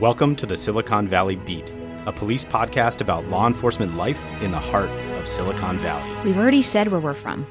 Welcome 0.00 0.36
to 0.36 0.46
the 0.46 0.56
Silicon 0.56 1.08
Valley 1.08 1.34
Beat, 1.34 1.74
a 2.06 2.12
police 2.12 2.44
podcast 2.44 3.00
about 3.00 3.24
law 3.24 3.48
enforcement 3.48 3.96
life 3.96 4.20
in 4.40 4.52
the 4.52 4.58
heart 4.58 4.88
of 5.18 5.26
Silicon 5.26 5.76
Valley. 5.78 6.08
We've 6.24 6.38
already 6.38 6.62
said 6.62 6.92
where 6.92 7.00
we're 7.00 7.14
from. 7.14 7.44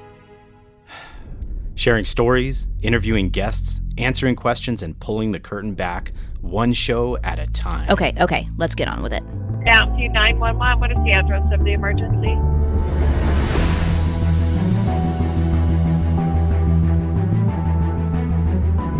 Sharing 1.75 2.05
stories, 2.05 2.70
interviewing 2.81 3.31
guests, 3.31 3.81
answering 3.97 4.38
questions, 4.38 4.81
and 4.81 4.97
pulling 4.97 5.33
the 5.33 5.41
curtain 5.41 5.73
back 5.73 6.13
one 6.39 6.71
show 6.71 7.18
at 7.18 7.38
a 7.38 7.47
time. 7.47 7.90
Okay, 7.90 8.13
okay, 8.22 8.48
let's 8.56 8.76
get 8.76 8.88
on 8.88 9.04
with 9.04 9.12
it. 9.12 9.24
County 9.68 10.08
911, 10.08 10.79
what 10.79 10.90
is 10.90 10.98
the 11.04 11.12
address 11.12 11.44
of 11.52 11.66
the 11.66 11.74
emergency? 11.74 12.36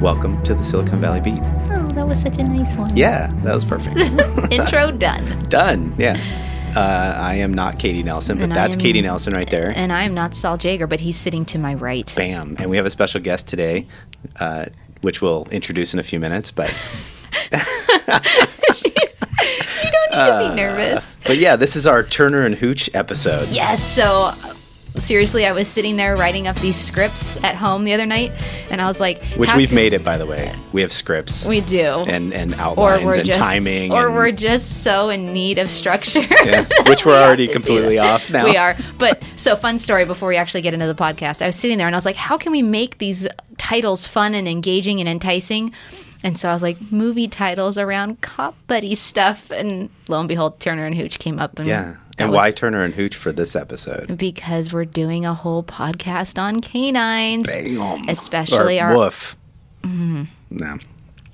Welcome 0.02 0.44
to 0.44 0.54
the 0.54 0.66
Silicon 0.66 1.00
Valley 1.00 1.22
Beat. 1.22 1.40
That 1.98 2.08
was 2.08 2.22
such 2.22 2.38
a 2.38 2.44
nice 2.44 2.76
one. 2.76 2.96
Yeah, 2.96 3.32
that 3.44 3.56
was 3.56 3.66
perfect. 3.66 3.98
Intro 4.52 4.92
done. 4.92 5.24
Done. 5.50 5.96
Yeah. 5.98 6.16
Uh, 6.76 6.80
I 7.18 7.36
am 7.36 7.52
not 7.56 7.80
Katie 7.80 8.04
Nelson, 8.04 8.38
but 8.38 8.44
And 8.44 8.52
that's 8.52 8.76
I'm- 8.76 8.80
Katie 8.80 9.02
Nelson 9.02 9.34
right 9.34 9.50
there. 9.50 9.74
And 9.76 9.92
I'm 9.92 10.14
not 10.14 10.36
Saul 10.36 10.58
Jaeger, 10.58 10.86
but 10.86 11.00
he's 11.00 11.18
sitting 11.18 11.44
to 11.46 11.58
my 11.58 11.74
right. 11.74 12.14
Bam. 12.16 12.56
And 12.60 12.70
we 12.70 12.78
have 12.78 12.86
a 12.86 12.92
special 12.92 13.20
guest 13.20 13.48
today, 13.48 13.88
uh, 14.40 14.66
which 15.02 15.24
we'll 15.24 15.48
introduce 15.50 15.94
in 15.96 16.00
a 16.00 16.04
few 16.04 16.20
minutes. 16.20 16.52
But 16.52 16.70
you 17.52 18.92
don't 18.92 20.12
need 20.12 20.14
to 20.14 20.50
be 20.52 20.56
nervous. 20.56 21.18
but 21.26 21.38
yeah, 21.38 21.56
this 21.56 21.76
is 21.76 21.88
our 21.88 22.04
Turner 22.04 22.46
and 22.46 22.54
Hooch 22.54 22.92
episode. 22.94 23.50
Yes, 23.50 23.84
so 23.84 24.34
seriously, 25.02 25.46
I 25.46 25.52
was 25.52 25.68
sitting 25.68 25.96
there 25.96 26.16
writing 26.16 26.48
up 26.48 26.56
these 26.58 26.76
scripts 26.76 27.38
at 27.44 27.56
home 27.56 27.84
the 27.84 27.94
other 27.94 28.06
night, 28.06 28.32
and 28.72 28.82
I 28.82 28.88
was 28.88 29.00
like, 29.00 29.24
Which 29.36 29.54
we've 29.56 29.72
made 29.72 29.94
it, 29.94 30.04
by 30.04 30.18
the 30.18 30.26
way. 30.26 30.54
We 30.74 30.82
have 30.82 30.92
scripts 30.92 31.48
We 31.48 31.62
do. 31.62 32.04
and 32.08 32.34
and 32.34 32.54
or 32.56 32.60
outlines 32.60 33.04
we're 33.06 33.16
and 33.18 33.26
just 33.26 33.40
timing, 33.40 33.94
or 33.94 34.08
and, 34.08 34.16
we're 34.16 34.32
just 34.32 34.84
so 34.84 35.10
in 35.10 35.26
need 35.34 35.58
of 35.58 35.70
structure. 35.70 36.22
yeah, 36.46 36.66
which 36.88 37.06
we're 37.06 37.18
We 37.20 37.24
already 37.24 37.48
completely 37.48 37.98
off 38.00 38.32
now. 38.32 38.46
We 38.46 38.58
are. 38.58 38.76
But 39.00 39.26
so 39.36 39.56
fun 39.56 39.80
story 39.80 40.06
before 40.06 40.30
we 40.30 40.36
actually 40.38 40.62
get 40.62 40.74
into 40.74 40.88
the 40.88 40.96
podcast. 40.96 41.42
I 41.42 41.48
was 41.48 41.56
sitting 41.56 41.78
there 41.78 41.88
and 41.88 41.96
I 41.96 41.98
was 41.98 42.06
like, 42.06 42.16
how 42.16 42.38
can 42.38 42.52
we 42.52 42.62
make 42.62 42.98
these 42.98 43.28
titles 43.58 44.06
fun 44.08 44.34
and 44.34 44.48
engaging 44.48 45.00
and 45.00 45.08
enticing? 45.10 45.72
And 46.24 46.38
so 46.38 46.50
I 46.50 46.54
was 46.54 46.64
like, 46.64 46.78
movie 46.92 47.28
titles 47.28 47.78
around 47.78 48.22
cop 48.22 48.56
buddy 48.68 48.96
stuff. 48.96 49.52
And 49.52 49.90
lo 50.10 50.20
and 50.20 50.28
behold, 50.28 50.60
Turner 50.60 50.86
and 50.86 50.96
Hooch 50.96 51.20
came 51.20 51.38
up. 51.40 51.60
And 51.60 51.68
Yeah. 51.68 51.96
And 52.20 52.32
why 52.34 52.52
Turner 52.52 52.84
and 52.84 52.94
Hooch 52.94 53.16
for 53.16 53.32
this 53.32 53.56
episode? 53.56 54.18
Because 54.18 54.74
we're 54.74 54.86
doing 54.86 55.26
a 55.26 55.34
whole 55.34 55.64
podcast 55.64 56.40
on 56.42 56.60
canines. 56.60 57.48
Bam. 57.48 58.02
Especially 58.08 58.80
or 58.80 58.86
our- 58.86 59.12
Mm-hmm. 59.84 60.24
No. 60.52 60.78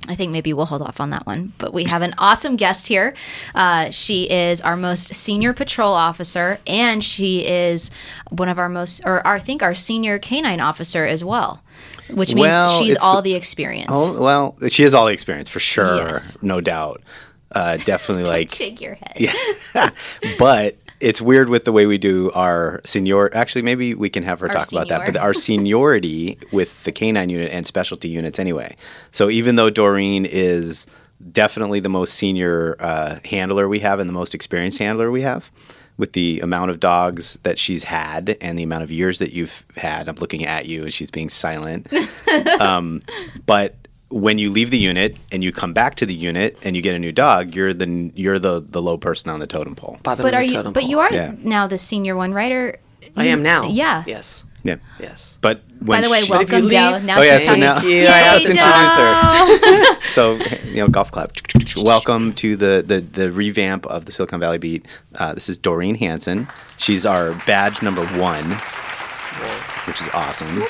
I 0.09 0.15
think 0.15 0.33
maybe 0.33 0.51
we'll 0.51 0.65
hold 0.65 0.81
off 0.81 0.99
on 0.99 1.11
that 1.11 1.25
one. 1.25 1.53
But 1.59 1.73
we 1.73 1.85
have 1.85 2.01
an 2.01 2.13
awesome 2.17 2.57
guest 2.57 2.87
here. 2.87 3.13
Uh, 3.55 3.89
she 3.91 4.29
is 4.29 4.59
our 4.59 4.75
most 4.75 5.15
senior 5.15 5.53
patrol 5.53 5.93
officer, 5.93 6.59
and 6.67 7.01
she 7.01 7.45
is 7.47 7.89
one 8.29 8.49
of 8.49 8.59
our 8.59 8.67
most, 8.67 9.01
or 9.05 9.25
our, 9.25 9.35
I 9.35 9.39
think 9.39 9.63
our 9.63 9.73
senior 9.73 10.19
canine 10.19 10.59
officer 10.59 11.05
as 11.05 11.23
well, 11.23 11.63
which 12.09 12.35
means 12.35 12.49
Well, 12.49 12.81
she's 12.83 12.97
all 13.01 13.21
the 13.21 13.33
experience. 13.33 13.91
Oh 13.93 14.21
well, 14.21 14.57
she 14.67 14.83
has 14.83 14.93
all 14.93 15.05
the 15.05 15.13
experience 15.13 15.47
for 15.47 15.61
sure, 15.61 15.95
Yes. 15.95 16.37
no 16.41 16.59
doubt. 16.59 17.01
Uh, 17.53 17.77
definitely 17.77 18.23
like 18.29 18.53
Shake 18.53 18.81
your 18.81 18.95
head. 18.95 19.13
Yeah. 19.15 19.33
but 20.39 20.77
it's 20.99 21.21
weird 21.21 21.49
with 21.49 21.65
the 21.65 21.71
way 21.71 21.85
we 21.85 21.97
do 21.97 22.31
our 22.31 22.81
senior. 22.85 23.33
Actually, 23.35 23.63
maybe 23.63 23.93
we 23.93 24.09
can 24.09 24.23
have 24.23 24.39
her 24.39 24.47
Our 24.49 24.55
talk 24.55 24.71
about 24.71 24.87
that. 24.87 25.05
But 25.05 25.17
our 25.17 25.33
seniority 25.33 26.37
with 26.51 26.83
the 26.85 26.91
canine 26.91 27.29
unit 27.29 27.51
and 27.51 27.67
specialty 27.67 28.09
units, 28.09 28.39
anyway. 28.39 28.75
So 29.11 29.29
even 29.29 29.55
though 29.55 29.69
Dorene 29.69 30.25
is 30.25 30.87
definitely 31.31 31.79
the 31.79 31.89
most 31.89 32.13
senior 32.13 32.75
uh, 32.79 33.19
handler 33.25 33.67
we 33.67 33.79
have 33.79 33.99
and 33.99 34.09
the 34.09 34.13
most 34.13 34.33
experienced 34.33 34.79
handler 34.79 35.11
we 35.11 35.21
have, 35.21 35.51
with 35.97 36.13
the 36.13 36.39
amount 36.39 36.71
of 36.71 36.79
dogs 36.79 37.37
that 37.43 37.59
she's 37.59 37.83
had 37.83 38.37
and 38.41 38.57
the 38.57 38.63
amount 38.63 38.83
of 38.83 38.91
years 38.91 39.19
that 39.19 39.31
you've 39.31 39.63
had, 39.77 40.09
I'm 40.09 40.15
looking 40.15 40.45
at 40.45 40.65
you 40.65 40.83
and 40.83 40.93
she's 40.93 41.11
being 41.11 41.29
silent. 41.29 41.91
um, 42.59 43.03
but 43.45 43.75
when 44.13 44.37
you 44.37 44.49
leave 44.51 44.69
the 44.69 44.77
unit 44.77 45.17
and 45.31 45.43
you 45.43 45.51
come 45.51 45.73
back 45.73 45.95
to 45.95 46.05
the 46.05 46.13
unit 46.13 46.57
and 46.63 46.75
you 46.75 46.81
get 46.81 46.93
a 46.93 46.99
new 46.99 47.11
dog, 47.11 47.55
you're 47.55 47.73
the 47.73 48.11
you're 48.15 48.37
the 48.39 48.61
the 48.61 48.81
low 48.81 48.97
person 48.97 49.31
on 49.31 49.39
the 49.39 49.47
totem 49.47 49.75
pole. 49.75 49.97
bottom 50.03 50.21
But 50.23 50.33
are 50.33 50.43
you? 50.43 50.53
totem 50.53 50.73
But 50.73 50.81
pole. 50.81 50.89
you 50.89 50.99
are 50.99 51.11
Yeah. 51.11 51.33
now 51.43 51.67
the 51.67 51.77
senior 51.77 52.15
one, 52.15 52.33
right? 52.33 52.51
Or 52.51 52.75
I 53.17 53.25
am 53.25 53.41
now. 53.43 53.65
Yeah. 53.65 54.03
Yes. 54.05 54.43
Yeah. 54.63 54.77
Yes. 54.99 55.37
But 55.41 55.61
when 55.79 55.97
By 55.97 56.01
the 56.01 56.09
way, 56.09 56.21
she- 56.21 56.31
welcome, 56.31 56.69
Dell. 56.69 57.01
Now 57.01 57.19
Oh, 57.19 57.21
yeah, 57.21 57.37
so 57.39 57.53
now- 57.55 57.79
Thank 57.79 57.85
you. 57.87 57.95
Yay, 57.97 58.07
I 58.07 58.17
have 58.19 58.41
to 58.41 58.49
introduce 58.51 58.95
Dell. 59.75 59.97
so 60.09 60.35
you 60.69 60.77
know, 60.77 60.87
golf 60.87 61.11
clap. 61.11 61.31
Welcome 61.75 62.33
to 62.33 62.55
the 62.55 62.83
the 62.85 63.01
the 63.01 63.31
revamp 63.31 63.85
of 63.87 64.05
the 64.05 64.11
Silicon 64.11 64.39
Valley 64.39 64.59
Beat. 64.59 64.85
Uh, 65.15 65.33
this 65.33 65.49
is 65.49 65.57
Dorene 65.57 65.95
Hansen. 65.95 66.47
She's 66.77 67.05
our 67.05 67.33
badge 67.47 67.81
number 67.81 68.05
one, 68.17 68.45
which 69.87 69.99
is 69.99 70.07
awesome. 70.13 70.61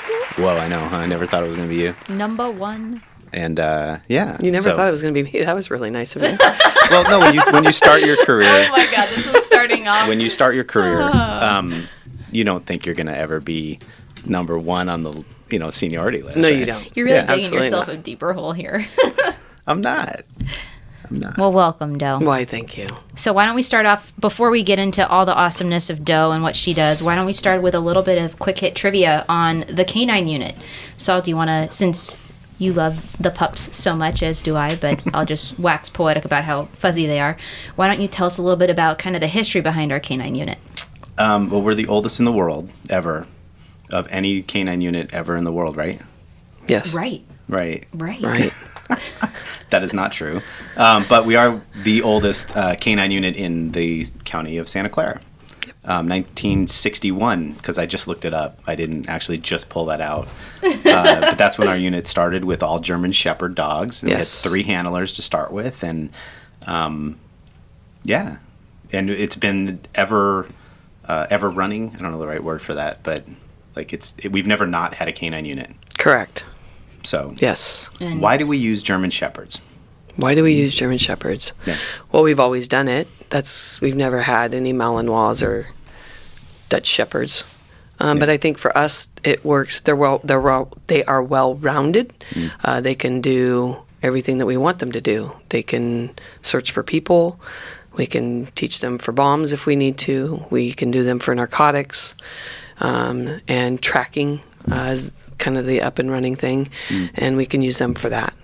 Whoa, 0.42 0.56
I 0.56 0.66
know. 0.66 0.80
Huh? 0.80 0.96
I 0.96 1.06
never 1.06 1.26
thought 1.26 1.44
it 1.44 1.46
was 1.46 1.54
going 1.56 1.68
to 1.68 1.74
be 1.74 1.80
you. 1.82 1.94
Number 2.08 2.50
one. 2.50 3.00
And 3.34 3.58
uh, 3.58 3.98
yeah, 4.06 4.38
You 4.40 4.52
never 4.52 4.70
so- 4.70 4.76
thought 4.76 4.88
it 4.88 4.92
was 4.92 5.02
going 5.02 5.12
to 5.12 5.22
be 5.22 5.30
me. 5.30 5.40
That 5.44 5.54
was 5.56 5.68
really 5.70 5.90
nice 5.90 6.14
of 6.16 6.22
you. 6.22 6.38
Well, 6.90 7.02
no. 7.10 7.18
When 7.18 7.34
you 7.34 7.40
when 7.50 7.64
you 7.64 7.72
start 7.72 8.02
your 8.02 8.16
career, 8.26 8.66
Oh 8.68 8.70
my 8.70 8.86
god, 8.92 9.08
this 9.08 9.26
is 9.26 9.44
starting 9.44 9.88
off. 9.88 10.06
when 10.06 10.20
you 10.20 10.28
start 10.30 10.54
your 10.54 10.64
career, 10.64 11.00
Ah. 11.02 11.56
um, 11.58 11.88
you 12.30 12.44
don't 12.44 12.64
think 12.66 12.84
you're 12.86 12.94
going 12.94 13.06
to 13.08 13.16
ever 13.16 13.40
be 13.40 13.78
number 14.26 14.58
one 14.58 14.88
on 14.90 15.02
the 15.02 15.24
you 15.50 15.58
know 15.58 15.70
seniority 15.70 16.22
list. 16.22 16.36
no, 16.36 16.48
right? 16.48 16.56
you 16.58 16.64
don't. 16.66 16.94
You're 16.96 17.06
really 17.06 17.16
Yeah, 17.18 17.26
digging 17.36 17.52
yourself 17.54 17.86
not. 17.88 17.96
a 17.96 17.98
deeper 17.98 18.32
hole 18.34 18.52
here. 18.52 18.84
I'm 19.66 19.80
not. 19.80 20.22
I'm 21.10 21.20
not. 21.20 21.38
well, 21.38 21.52
welcome, 21.52 21.96
Dell. 21.98 22.20
Why, 22.20 22.44
thank 22.44 22.76
you. 22.78 22.86
So 23.16 23.32
why 23.32 23.46
don't 23.46 23.54
we 23.56 23.62
start 23.62 23.86
off 23.86 24.12
before 24.20 24.50
we 24.50 24.62
get 24.62 24.78
into 24.78 25.06
all 25.08 25.24
the 25.26 25.34
awesomeness 25.34 25.88
of 25.90 26.04
Doe 26.04 26.32
and 26.32 26.42
what 26.42 26.54
she 26.54 26.74
does? 26.74 27.02
Why 27.02 27.14
don't 27.14 27.26
we 27.26 27.32
start 27.32 27.62
with 27.62 27.74
a 27.74 27.80
little 27.80 28.02
bit 28.02 28.18
of 28.18 28.38
quick 28.38 28.58
hit 28.58 28.74
trivia 28.74 29.24
on 29.28 29.60
the 29.68 29.84
canine 29.84 30.28
unit? 30.28 30.54
Saul, 30.98 31.20
do 31.22 31.30
you 31.30 31.36
want 31.36 31.48
to? 31.48 31.70
Since 31.74 32.16
you 32.58 32.72
love 32.72 33.16
the 33.20 33.30
pups 33.30 33.74
so 33.76 33.94
much, 33.96 34.22
as 34.22 34.42
do 34.42 34.56
I, 34.56 34.76
but 34.76 35.02
I'll 35.14 35.26
just 35.26 35.58
wax 35.58 35.88
poetic 35.90 36.24
about 36.24 36.44
how 36.44 36.66
fuzzy 36.74 37.06
they 37.06 37.20
are. 37.20 37.36
Why 37.76 37.88
don't 37.88 38.00
you 38.00 38.08
tell 38.08 38.26
us 38.26 38.38
a 38.38 38.42
little 38.42 38.56
bit 38.56 38.70
about 38.70 38.98
kind 38.98 39.16
of 39.16 39.20
the 39.20 39.26
history 39.28 39.60
behind 39.60 39.92
our 39.92 40.00
canine 40.00 40.34
unit? 40.34 40.58
Um, 41.18 41.50
well, 41.50 41.62
we're 41.62 41.74
the 41.74 41.86
oldest 41.86 42.18
in 42.18 42.24
the 42.24 42.32
world 42.32 42.70
ever 42.90 43.26
of 43.92 44.06
any 44.10 44.42
canine 44.42 44.80
unit 44.80 45.10
ever 45.12 45.36
in 45.36 45.44
the 45.44 45.52
world, 45.52 45.76
right? 45.76 46.00
Yes. 46.66 46.92
Right, 46.94 47.22
Right. 47.48 47.86
right, 47.92 48.22
Right. 48.22 48.52
That 49.70 49.82
is 49.82 49.92
not 49.92 50.12
true. 50.12 50.40
Um, 50.76 51.04
but 51.08 51.26
we 51.26 51.34
are 51.36 51.60
the 51.82 52.02
oldest 52.02 52.56
uh, 52.56 52.76
canine 52.76 53.10
unit 53.10 53.34
in 53.34 53.72
the 53.72 54.06
county 54.24 54.56
of 54.58 54.68
Santa 54.68 54.88
Clara. 54.88 55.20
Um, 55.86 56.08
1961, 56.08 57.52
because 57.52 57.76
I 57.76 57.84
just 57.84 58.08
looked 58.08 58.24
it 58.24 58.32
up. 58.32 58.58
I 58.66 58.74
didn't 58.74 59.06
actually 59.06 59.36
just 59.36 59.68
pull 59.68 59.86
that 59.86 60.00
out. 60.00 60.28
Uh, 60.64 61.20
but 61.20 61.36
that's 61.38 61.58
when 61.58 61.66
our 61.66 61.76
unit 61.76 62.06
started 62.06 62.44
with 62.44 62.62
all 62.62 62.78
German 62.78 63.10
Shepherd 63.10 63.54
dogs. 63.54 64.02
And 64.02 64.10
Yes. 64.10 64.44
We 64.44 64.48
had 64.48 64.52
three 64.52 64.62
handlers 64.62 65.12
to 65.14 65.22
start 65.22 65.50
with. 65.50 65.82
And 65.82 66.10
um, 66.66 67.18
yeah. 68.04 68.36
And 68.92 69.10
it's 69.10 69.34
been 69.36 69.80
ever 69.94 70.46
uh, 71.06 71.26
ever 71.30 71.50
running. 71.50 71.90
I 71.94 71.98
don't 71.98 72.12
know 72.12 72.18
the 72.18 72.28
right 72.28 72.42
word 72.42 72.62
for 72.62 72.74
that, 72.74 73.02
but 73.02 73.24
like 73.74 73.92
it's 73.92 74.14
it, 74.22 74.32
we've 74.32 74.46
never 74.46 74.66
not 74.66 74.94
had 74.94 75.08
a 75.08 75.12
canine 75.12 75.44
unit. 75.44 75.70
Correct. 75.98 76.44
So 77.02 77.34
Yes. 77.38 77.90
And 78.00 78.20
why 78.20 78.36
do 78.36 78.46
we 78.46 78.56
use 78.56 78.82
German 78.82 79.10
Shepherds? 79.10 79.60
Why 80.16 80.34
do 80.34 80.44
we 80.44 80.52
use 80.52 80.74
German 80.74 80.98
Shepherds? 80.98 81.52
Yeah. 81.66 81.76
Well, 82.12 82.22
we've 82.22 82.40
always 82.40 82.68
done 82.68 82.88
it. 82.88 83.08
That's 83.30 83.80
we've 83.80 83.96
never 83.96 84.20
had 84.22 84.54
any 84.54 84.72
Malinois 84.72 85.42
or 85.42 85.68
Dutch 86.68 86.86
Shepherds. 86.86 87.44
Um, 88.00 88.18
But 88.18 88.28
I 88.28 88.36
think 88.36 88.58
for 88.58 88.76
us, 88.76 89.08
it 89.22 89.44
works. 89.44 89.80
They're 89.80 89.96
well. 89.96 90.20
They're 90.24 90.40
well. 90.40 90.72
They 90.86 91.04
are 91.04 91.22
well 91.22 91.54
rounded. 91.56 92.12
Uh, 92.64 92.80
they 92.80 92.94
can 92.94 93.20
do 93.20 93.76
everything 94.02 94.38
that 94.38 94.46
we 94.46 94.56
want 94.56 94.78
them 94.80 94.92
to 94.92 95.00
do. 95.00 95.32
They 95.48 95.62
can 95.62 96.10
search 96.42 96.72
for 96.72 96.82
people. 96.82 97.38
We 97.96 98.06
can 98.06 98.46
teach 98.56 98.80
them 98.80 98.98
for 98.98 99.12
bombs 99.12 99.52
if 99.52 99.66
we 99.66 99.76
need 99.76 99.96
to. 99.98 100.44
We 100.50 100.72
can 100.72 100.90
do 100.90 101.04
them 101.04 101.20
for 101.20 101.34
narcotics 101.34 102.14
um, 102.80 103.40
and 103.46 103.80
tracking 103.80 104.40
uh, 104.70 104.90
is 104.92 105.12
kind 105.38 105.56
of 105.56 105.64
the 105.66 105.80
up 105.80 105.98
and 106.00 106.10
running 106.10 106.34
thing, 106.36 106.68
and 107.14 107.36
we 107.36 107.46
can 107.46 107.62
use 107.62 107.78
them 107.78 107.94
for 107.94 108.08
that. 108.08 108.34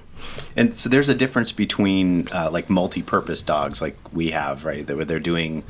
And 0.57 0.75
so 0.75 0.89
there's 0.89 1.09
a 1.09 1.15
difference 1.15 1.53
between 1.53 2.29
uh, 2.33 2.51
like 2.51 2.69
multi-purpose 2.71 3.43
dogs, 3.43 3.81
like 3.81 3.97
we 4.13 4.31
have, 4.31 4.65
right? 4.65 4.87
That 4.87 4.97
where 4.97 5.05
they're 5.05 5.21
doing 5.21 5.63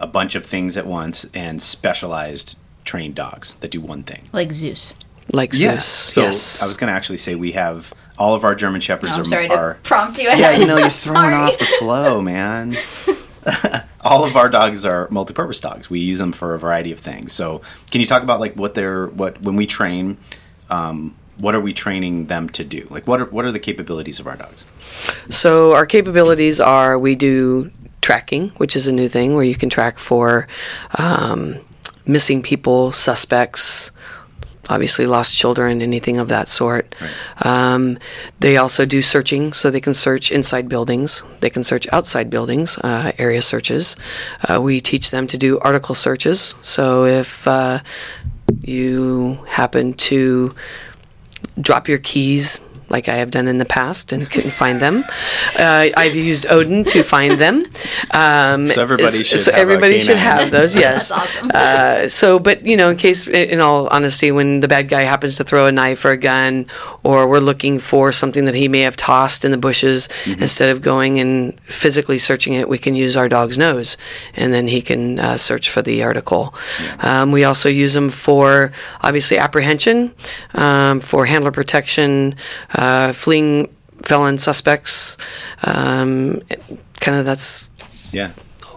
a 0.00 0.06
bunch 0.06 0.34
of 0.34 0.44
things 0.44 0.76
at 0.76 0.86
once, 0.86 1.26
and 1.34 1.62
specialized 1.62 2.56
trained 2.84 3.14
dogs 3.14 3.54
that 3.56 3.70
do 3.70 3.80
one 3.80 4.02
thing. 4.02 4.22
like 4.32 4.52
Zeus. 4.52 4.94
Like 5.32 5.52
Yes. 5.54 5.86
Zeus. 5.86 6.12
So 6.14 6.22
yes. 6.22 6.62
I 6.62 6.66
was 6.66 6.76
going 6.76 6.88
to 6.88 6.94
actually 6.94 7.18
say 7.18 7.34
we 7.34 7.52
have 7.52 7.94
all 8.18 8.34
of 8.34 8.44
our 8.44 8.54
German 8.54 8.80
shepherds 8.80 9.12
Oh, 9.12 9.16
I'm 9.16 9.20
are, 9.22 9.24
sorry 9.24 9.48
are 9.48 9.74
to 9.74 9.80
prompt 9.80 10.18
you. 10.18 10.24
yeah, 10.28 10.52
you 10.52 10.66
know, 10.66 10.76
you're 10.76 10.90
throwing 11.06 11.32
off 11.32 11.58
the 11.58 11.64
flow, 11.78 12.20
man. 12.20 12.76
all 14.00 14.24
of 14.24 14.36
our 14.36 14.48
dogs 14.48 14.84
are 14.84 15.08
multi-purpose 15.10 15.60
dogs. 15.60 15.90
We 15.90 16.00
use 16.00 16.18
them 16.18 16.32
for 16.32 16.54
a 16.54 16.58
variety 16.58 16.92
of 16.92 17.00
things. 17.00 17.32
So, 17.32 17.60
can 17.90 18.00
you 18.00 18.06
talk 18.06 18.22
about 18.22 18.40
like 18.40 18.54
what 18.54 18.74
they're 18.74 19.06
what 19.08 19.40
when 19.42 19.56
we 19.56 19.66
train? 19.66 20.16
Um, 20.70 21.14
what 21.38 21.54
are 21.54 21.60
we 21.60 21.72
training 21.72 22.26
them 22.26 22.48
to 22.50 22.64
do? 22.64 22.86
Like, 22.90 23.06
what 23.06 23.20
are 23.20 23.26
what 23.26 23.44
are 23.44 23.52
the 23.52 23.58
capabilities 23.58 24.20
of 24.20 24.26
our 24.26 24.36
dogs? 24.36 24.64
So 25.30 25.74
our 25.74 25.86
capabilities 25.86 26.60
are 26.60 26.98
we 26.98 27.14
do 27.14 27.70
tracking, 28.00 28.50
which 28.50 28.76
is 28.76 28.86
a 28.86 28.92
new 28.92 29.08
thing 29.08 29.34
where 29.34 29.44
you 29.44 29.54
can 29.54 29.70
track 29.70 29.98
for 29.98 30.46
um, 30.98 31.56
missing 32.06 32.42
people, 32.42 32.92
suspects, 32.92 33.90
obviously 34.68 35.06
lost 35.06 35.34
children, 35.34 35.82
anything 35.82 36.18
of 36.18 36.28
that 36.28 36.48
sort. 36.48 36.94
Um, 37.42 37.98
they 38.40 38.56
also 38.56 38.84
do 38.84 39.02
searching, 39.02 39.52
so 39.52 39.70
they 39.70 39.80
can 39.80 39.94
search 39.94 40.30
inside 40.30 40.68
buildings. 40.68 41.22
They 41.40 41.50
can 41.50 41.64
search 41.64 41.86
outside 41.92 42.30
buildings, 42.30 42.78
uh, 42.78 43.12
area 43.18 43.42
searches. 43.42 43.96
Uh, 44.48 44.60
we 44.60 44.80
teach 44.80 45.10
them 45.10 45.26
to 45.28 45.38
do 45.38 45.58
article 45.60 45.94
searches. 45.94 46.54
So 46.62 47.04
if 47.04 47.46
uh, 47.46 47.80
you 48.62 49.44
happen 49.48 49.94
to 49.94 50.54
drop 51.60 51.88
your 51.88 51.98
keys 51.98 52.58
like 52.88 53.08
I 53.08 53.16
have 53.16 53.30
done 53.30 53.48
in 53.48 53.58
the 53.58 53.64
past 53.64 54.12
and 54.12 54.28
couldn't 54.30 54.50
find 54.52 54.80
them. 54.80 55.04
Uh, 55.56 55.86
I've 55.96 56.16
used 56.16 56.46
Odin 56.50 56.84
to 56.86 57.02
find 57.04 57.38
them. 57.40 57.64
Um, 58.10 58.70
So 58.70 58.82
everybody 58.82 59.22
should 59.22 59.40
so 59.40 59.52
have 59.52 59.60
everybody 59.60 60.00
should 60.00 60.16
have 60.16 60.50
those. 60.50 60.74
Yes. 60.84 61.08
That's 61.08 61.36
awesome. 61.36 61.50
Uh, 61.54 62.08
so, 62.08 62.38
but 62.40 62.66
you 62.66 62.76
know, 62.76 62.90
in 62.90 62.96
case, 62.96 63.26
in 63.28 63.60
all 63.60 63.86
honesty, 63.88 64.32
when 64.32 64.60
the 64.60 64.68
bad 64.68 64.88
guy 64.88 65.02
happens 65.02 65.36
to 65.36 65.44
throw 65.44 65.66
a 65.66 65.72
knife 65.72 66.04
or 66.04 66.10
a 66.10 66.16
gun, 66.16 66.66
or 67.04 67.28
we're 67.28 67.38
looking 67.38 67.78
for 67.78 68.10
something 68.12 68.44
that 68.46 68.54
he 68.54 68.66
may 68.66 68.80
have 68.80 68.96
tossed 68.96 69.44
in 69.44 69.50
the 69.52 69.56
bushes, 69.58 70.08
Mm-hmm. 70.24 70.42
instead 70.42 70.68
of 70.70 70.80
going 70.82 71.18
and 71.20 71.58
physically 71.68 72.18
searching 72.18 72.54
it, 72.54 72.68
we 72.68 72.78
can 72.78 72.94
use 72.94 73.16
our 73.16 73.28
dog's 73.28 73.58
nose, 73.58 73.96
and 74.34 74.52
then 74.52 74.66
he 74.66 74.80
can 74.82 75.18
uh, 75.18 75.36
search 75.36 75.68
for 75.70 75.82
the 75.82 76.02
article. 76.02 76.54
Um, 77.00 77.30
we 77.32 77.44
also 77.44 77.68
use 77.68 77.92
them 77.94 78.10
for 78.10 78.72
obviously 79.02 79.38
apprehension, 79.38 80.12
um, 80.54 81.00
for 81.00 81.26
handler 81.26 81.50
protection, 81.52 82.34
uh, 82.74 83.12
fleeing 83.12 83.74
felon 84.02 84.38
suspects. 84.38 85.16
Um, 85.62 86.42
kind 87.00 87.18
of 87.18 87.24
that's 87.24 87.70
Yeah. 88.12 88.30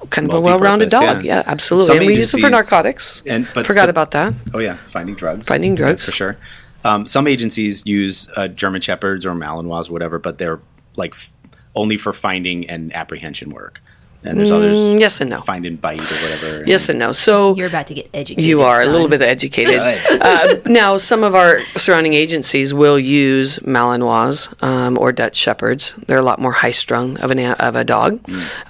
kind 0.10 0.28
of 0.30 0.34
a 0.36 0.40
well-rounded 0.42 0.90
dog. 0.90 1.24
Yeah, 1.24 1.36
yeah. 1.38 1.44
absolutely. 1.46 1.88
Some 1.88 1.98
and 1.98 2.06
we 2.08 2.16
use 2.18 2.32
them 2.32 2.42
for 2.42 2.50
narcotics. 2.50 3.22
and- 3.26 3.48
but- 3.54 3.66
forgot 3.66 3.84
but- 3.84 3.90
about 3.90 4.12
that. 4.12 4.34
Oh 4.54 4.60
yeah, 4.60 4.78
finding 4.90 5.16
drugs. 5.16 5.48
Finding 5.48 5.76
drugs. 5.76 6.06
for 6.06 6.12
sure. 6.12 6.38
Um, 6.86 7.06
some 7.08 7.28
agencies 7.28 7.84
use 7.86 8.30
uh, 8.38 8.48
German 8.48 8.82
shepherds 8.82 9.26
or 9.26 9.32
Malinois 9.34 9.90
or 9.90 9.94
whatever, 9.94 10.20
but 10.20 10.38
they're 10.38 10.60
like 10.96 11.14
f- 11.14 11.34
only 11.76 11.98
for 11.98 12.14
finding 12.14 12.70
and 12.70 12.94
apprehension 12.96 13.50
work. 13.50 13.82
And 14.24 14.38
there's 14.40 14.52
others 14.52 14.78
Mm, 14.78 15.00
yes 15.00 15.22
and 15.22 15.30
no. 15.30 15.42
find 15.42 15.66
and 15.66 15.80
bite 15.80 16.02
or 16.02 16.16
whatever. 16.16 16.64
Yes 16.66 16.90
and 16.90 17.00
no. 17.00 17.12
So 17.14 17.56
You're 17.56 17.68
about 17.68 17.88
to 17.88 17.94
get 17.94 18.10
educated. 18.14 18.44
you 18.44 18.62
are 18.62 18.82
a 18.82 18.86
little 18.86 19.08
bit 19.08 19.22
educated. 19.22 19.80
uh, 20.22 20.56
now, 20.66 20.98
some 20.98 21.24
of 21.24 21.34
our 21.36 21.62
surrounding 21.78 22.14
agencies 22.14 22.74
will 22.74 23.00
use 23.00 23.60
Malinois 23.60 24.52
um, 24.64 24.98
or 24.98 25.12
Dutch 25.14 25.38
Shepherds. 25.38 25.94
They're 26.08 26.18
a 26.18 26.22
lot 26.24 26.42
more 26.42 26.52
high 26.52 26.72
strung 26.72 27.18
of 27.20 27.32
an 27.32 27.40
a- 27.40 27.52
of 27.60 27.76
a 27.78 27.84
dog. 27.86 28.20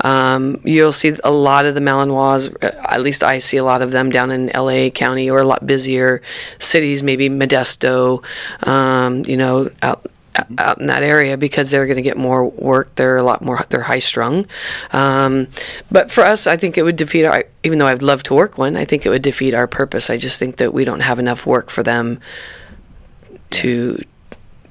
Um, 0.04 0.62
you'll 0.64 0.92
see 0.92 1.16
a 1.24 1.32
lot 1.32 1.66
of 1.66 1.74
the 1.76 1.82
Malinois. 1.82 2.54
uh, 2.64 2.72
At 2.90 3.02
least 3.02 3.24
I 3.24 3.40
see 3.40 3.58
a 3.58 3.64
lot 3.64 3.82
of 3.82 3.92
them 3.92 4.10
down 4.12 4.30
in 4.32 4.50
L.A. 4.52 4.92
County 4.92 5.30
or 5.30 5.40
a 5.40 5.44
lot 5.44 5.66
busier 5.66 6.22
cities, 6.60 7.02
maybe 7.02 7.30
Modesto. 7.30 8.24
Um, 8.64 9.24
you 9.26 9.38
know, 9.38 9.72
out 9.82 10.06
out 10.58 10.80
in 10.80 10.88
that 10.88 11.04
area 11.04 11.38
because 11.38 11.72
they're 11.72 11.86
going 11.86 11.98
to 11.98 12.02
get 12.02 12.18
more 12.18 12.46
work. 12.46 12.94
They're 12.96 13.18
a 13.18 13.24
lot 13.24 13.42
more. 13.44 13.66
They're 13.70 13.82
high 13.82 14.00
strung. 14.00 14.48
Um, 14.92 15.48
but 15.92 16.12
for 16.12 16.22
us, 16.24 16.48
I 16.48 16.58
think 16.58 16.78
it 16.78 16.84
would 16.84 16.96
defeat 16.96 17.26
our. 17.26 17.46
Even 17.64 17.80
though 17.80 17.88
I'd 17.88 18.02
love 18.02 18.24
to 18.24 18.34
work 18.34 18.58
one, 18.58 18.76
I 18.76 18.86
think 18.86 19.06
it 19.06 19.10
would 19.10 19.22
defeat 19.22 19.54
our 19.54 19.68
purpose. 19.68 20.10
I 20.10 20.18
just 20.18 20.40
think 20.40 20.58
that 20.58 20.74
we 20.74 20.86
don't 20.86 21.02
have 21.02 21.20
enough 21.20 21.46
work 21.46 21.70
for 21.70 21.84
them 21.84 22.20
to. 23.52 24.02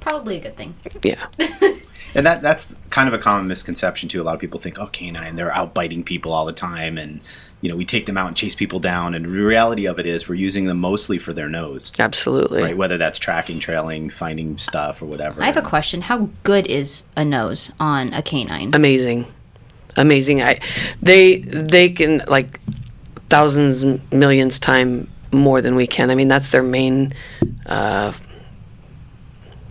Probably 0.00 0.36
a 0.36 0.40
good 0.40 0.56
thing. 0.56 0.74
Yeah. 1.02 1.26
And 2.16 2.26
that 2.26 2.40
that's 2.40 2.66
kind 2.90 3.08
of 3.08 3.14
a 3.14 3.18
common 3.18 3.46
misconception 3.46 4.08
too. 4.08 4.22
A 4.22 4.24
lot 4.24 4.34
of 4.34 4.40
people 4.40 4.58
think, 4.58 4.78
oh, 4.78 4.86
canine, 4.86 5.36
they're 5.36 5.52
out 5.52 5.74
biting 5.74 6.02
people 6.02 6.32
all 6.32 6.46
the 6.46 6.52
time, 6.52 6.96
and 6.96 7.20
you 7.60 7.68
know 7.68 7.76
we 7.76 7.84
take 7.84 8.06
them 8.06 8.16
out 8.16 8.28
and 8.28 8.36
chase 8.36 8.54
people 8.54 8.80
down. 8.80 9.14
And 9.14 9.26
the 9.26 9.28
reality 9.28 9.86
of 9.86 9.98
it 9.98 10.06
is, 10.06 10.28
we're 10.28 10.36
using 10.36 10.64
them 10.64 10.78
mostly 10.78 11.18
for 11.18 11.32
their 11.34 11.48
nose, 11.48 11.92
Absolutely. 11.98 12.62
right? 12.62 12.76
Whether 12.76 12.96
that's 12.96 13.18
tracking, 13.18 13.60
trailing, 13.60 14.08
finding 14.08 14.56
stuff, 14.58 15.02
or 15.02 15.06
whatever. 15.06 15.42
I 15.42 15.46
have 15.46 15.58
a 15.58 15.62
question. 15.62 16.00
How 16.00 16.30
good 16.42 16.66
is 16.66 17.04
a 17.16 17.24
nose 17.24 17.70
on 17.78 18.12
a 18.14 18.22
canine? 18.22 18.70
Amazing, 18.74 19.26
amazing. 19.96 20.42
I 20.42 20.60
they 21.02 21.40
they 21.40 21.90
can 21.90 22.22
like 22.28 22.60
thousands 23.28 23.84
millions 24.10 24.58
time 24.58 25.10
more 25.32 25.60
than 25.60 25.74
we 25.74 25.86
can. 25.86 26.10
I 26.10 26.14
mean 26.14 26.28
that's 26.28 26.50
their 26.50 26.62
main. 26.62 27.12
Uh, 27.66 28.12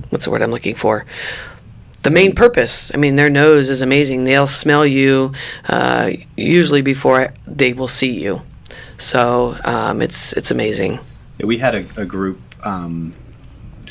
what's 0.09 0.25
the 0.25 0.31
word 0.31 0.43
I'm 0.43 0.51
looking 0.51 0.75
for? 0.75 1.05
The 2.05 2.11
main 2.11 2.35
purpose. 2.35 2.91
I 2.93 2.97
mean, 2.97 3.15
their 3.15 3.29
nose 3.29 3.69
is 3.69 3.81
amazing. 3.81 4.23
They'll 4.23 4.47
smell 4.47 4.85
you 4.85 5.33
uh, 5.67 6.11
usually 6.37 6.81
before 6.81 7.33
they 7.47 7.73
will 7.73 7.87
see 7.87 8.19
you. 8.19 8.41
So 8.97 9.57
um, 9.63 10.01
it's 10.01 10.33
it's 10.33 10.51
amazing. 10.51 10.99
Yeah, 11.39 11.47
we 11.47 11.57
had 11.57 11.75
a, 11.75 11.85
a 11.97 12.05
group, 12.05 12.39
um, 12.65 13.13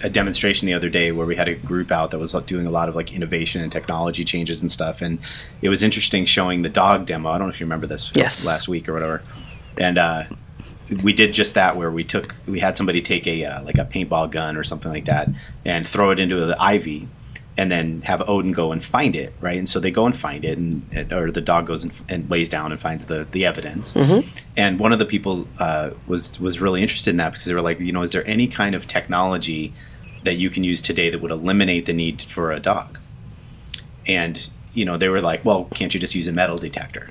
a 0.03 0.09
demonstration 0.09 0.67
the 0.67 0.75
other 0.75 0.89
day 0.89 1.13
where 1.13 1.27
we 1.27 1.37
had 1.37 1.49
a 1.49 1.55
group 1.55 1.91
out 1.91 2.11
that 2.13 2.19
was 2.19 2.33
doing 2.47 2.67
a 2.67 2.71
lot 2.71 2.89
of 2.89 2.95
like 2.97 3.13
innovation 3.13 3.61
and 3.61 3.71
technology 3.71 4.25
changes 4.25 4.63
and 4.63 4.71
stuff, 4.71 5.03
and 5.03 5.19
it 5.61 5.69
was 5.69 5.83
interesting 5.83 6.25
showing 6.25 6.63
the 6.63 6.71
dog 6.71 7.07
demo. 7.07 7.31
I 7.31 7.39
don't 7.39 7.49
know 7.49 7.53
if 7.53 7.61
you 7.61 7.67
remember 7.67 7.87
this 7.87 8.13
Yes. 8.15 8.47
last 8.47 8.69
week 8.69 8.89
or 8.89 8.95
whatever, 8.95 9.23
and 9.77 9.99
uh, 9.99 10.25
we 11.03 11.13
did 11.13 11.35
just 11.35 11.55
that 11.55 11.77
where 11.77 11.91
we 11.91 12.05
took 12.05 12.35
we 12.47 12.61
had 12.61 12.77
somebody 12.77 13.01
take 13.01 13.27
a 13.27 13.45
uh, 13.45 13.63
like 13.65 13.77
a 13.77 13.85
paintball 13.85 14.31
gun 14.31 14.57
or 14.57 14.65
something 14.65 14.93
like 14.93 15.07
that 15.07 15.29
and 15.65 15.87
throw 15.87 16.11
it 16.11 16.19
into 16.19 16.37
the 16.47 16.57
ivy. 16.63 17.09
And 17.57 17.71
then 17.71 18.03
have 18.03 18.29
Odin 18.29 18.51
go 18.51 18.73
and 18.73 18.85
find 18.85 19.15
it, 19.15 19.33
right? 19.41 19.57
And 19.57 19.69
so 19.69 19.79
they 19.79 19.93
go 19.93 20.07
and 20.07 20.17
find 20.17 20.45
it, 20.45 20.59
and 20.59 21.13
or 21.13 21.31
the 21.31 21.41
dog 21.41 21.69
goes 21.69 21.85
and, 21.85 21.93
and 22.09 22.29
lays 22.29 22.49
down 22.49 22.73
and 22.73 22.81
finds 22.81 23.05
the 23.07 23.29
the 23.31 23.47
evidence. 23.47 23.95
And 24.57 24.81
one 24.81 24.93
of 24.93 24.99
the 24.99 25.07
people 25.07 25.47
uh, 25.61 25.91
was 26.09 26.41
was 26.41 26.61
really 26.61 26.83
interested 26.83 27.11
in 27.11 27.17
that 27.19 27.31
because 27.31 27.45
they 27.45 27.55
were 27.55 27.63
like, 27.63 27.79
you 27.79 27.93
know, 27.93 28.03
is 28.03 28.11
there 28.11 28.27
any 28.27 28.49
kind 28.49 28.75
of 28.75 28.89
technology 28.89 29.73
that 30.25 30.35
you 30.35 30.51
can 30.51 30.65
use 30.65 30.83
today 30.83 31.11
that 31.11 31.21
would 31.21 31.31
eliminate 31.31 31.87
the 31.87 31.93
need 31.93 32.23
for 32.23 32.51
a 32.51 32.59
dog? 32.59 32.99
And 34.05 34.49
you 34.73 34.85
know, 34.85 34.97
they 34.97 35.09
were 35.09 35.21
like, 35.21 35.45
well, 35.45 35.67
can't 35.67 35.95
you 35.95 36.01
just 36.01 36.17
use 36.17 36.27
a 36.27 36.33
metal 36.33 36.59
detector? 36.59 37.11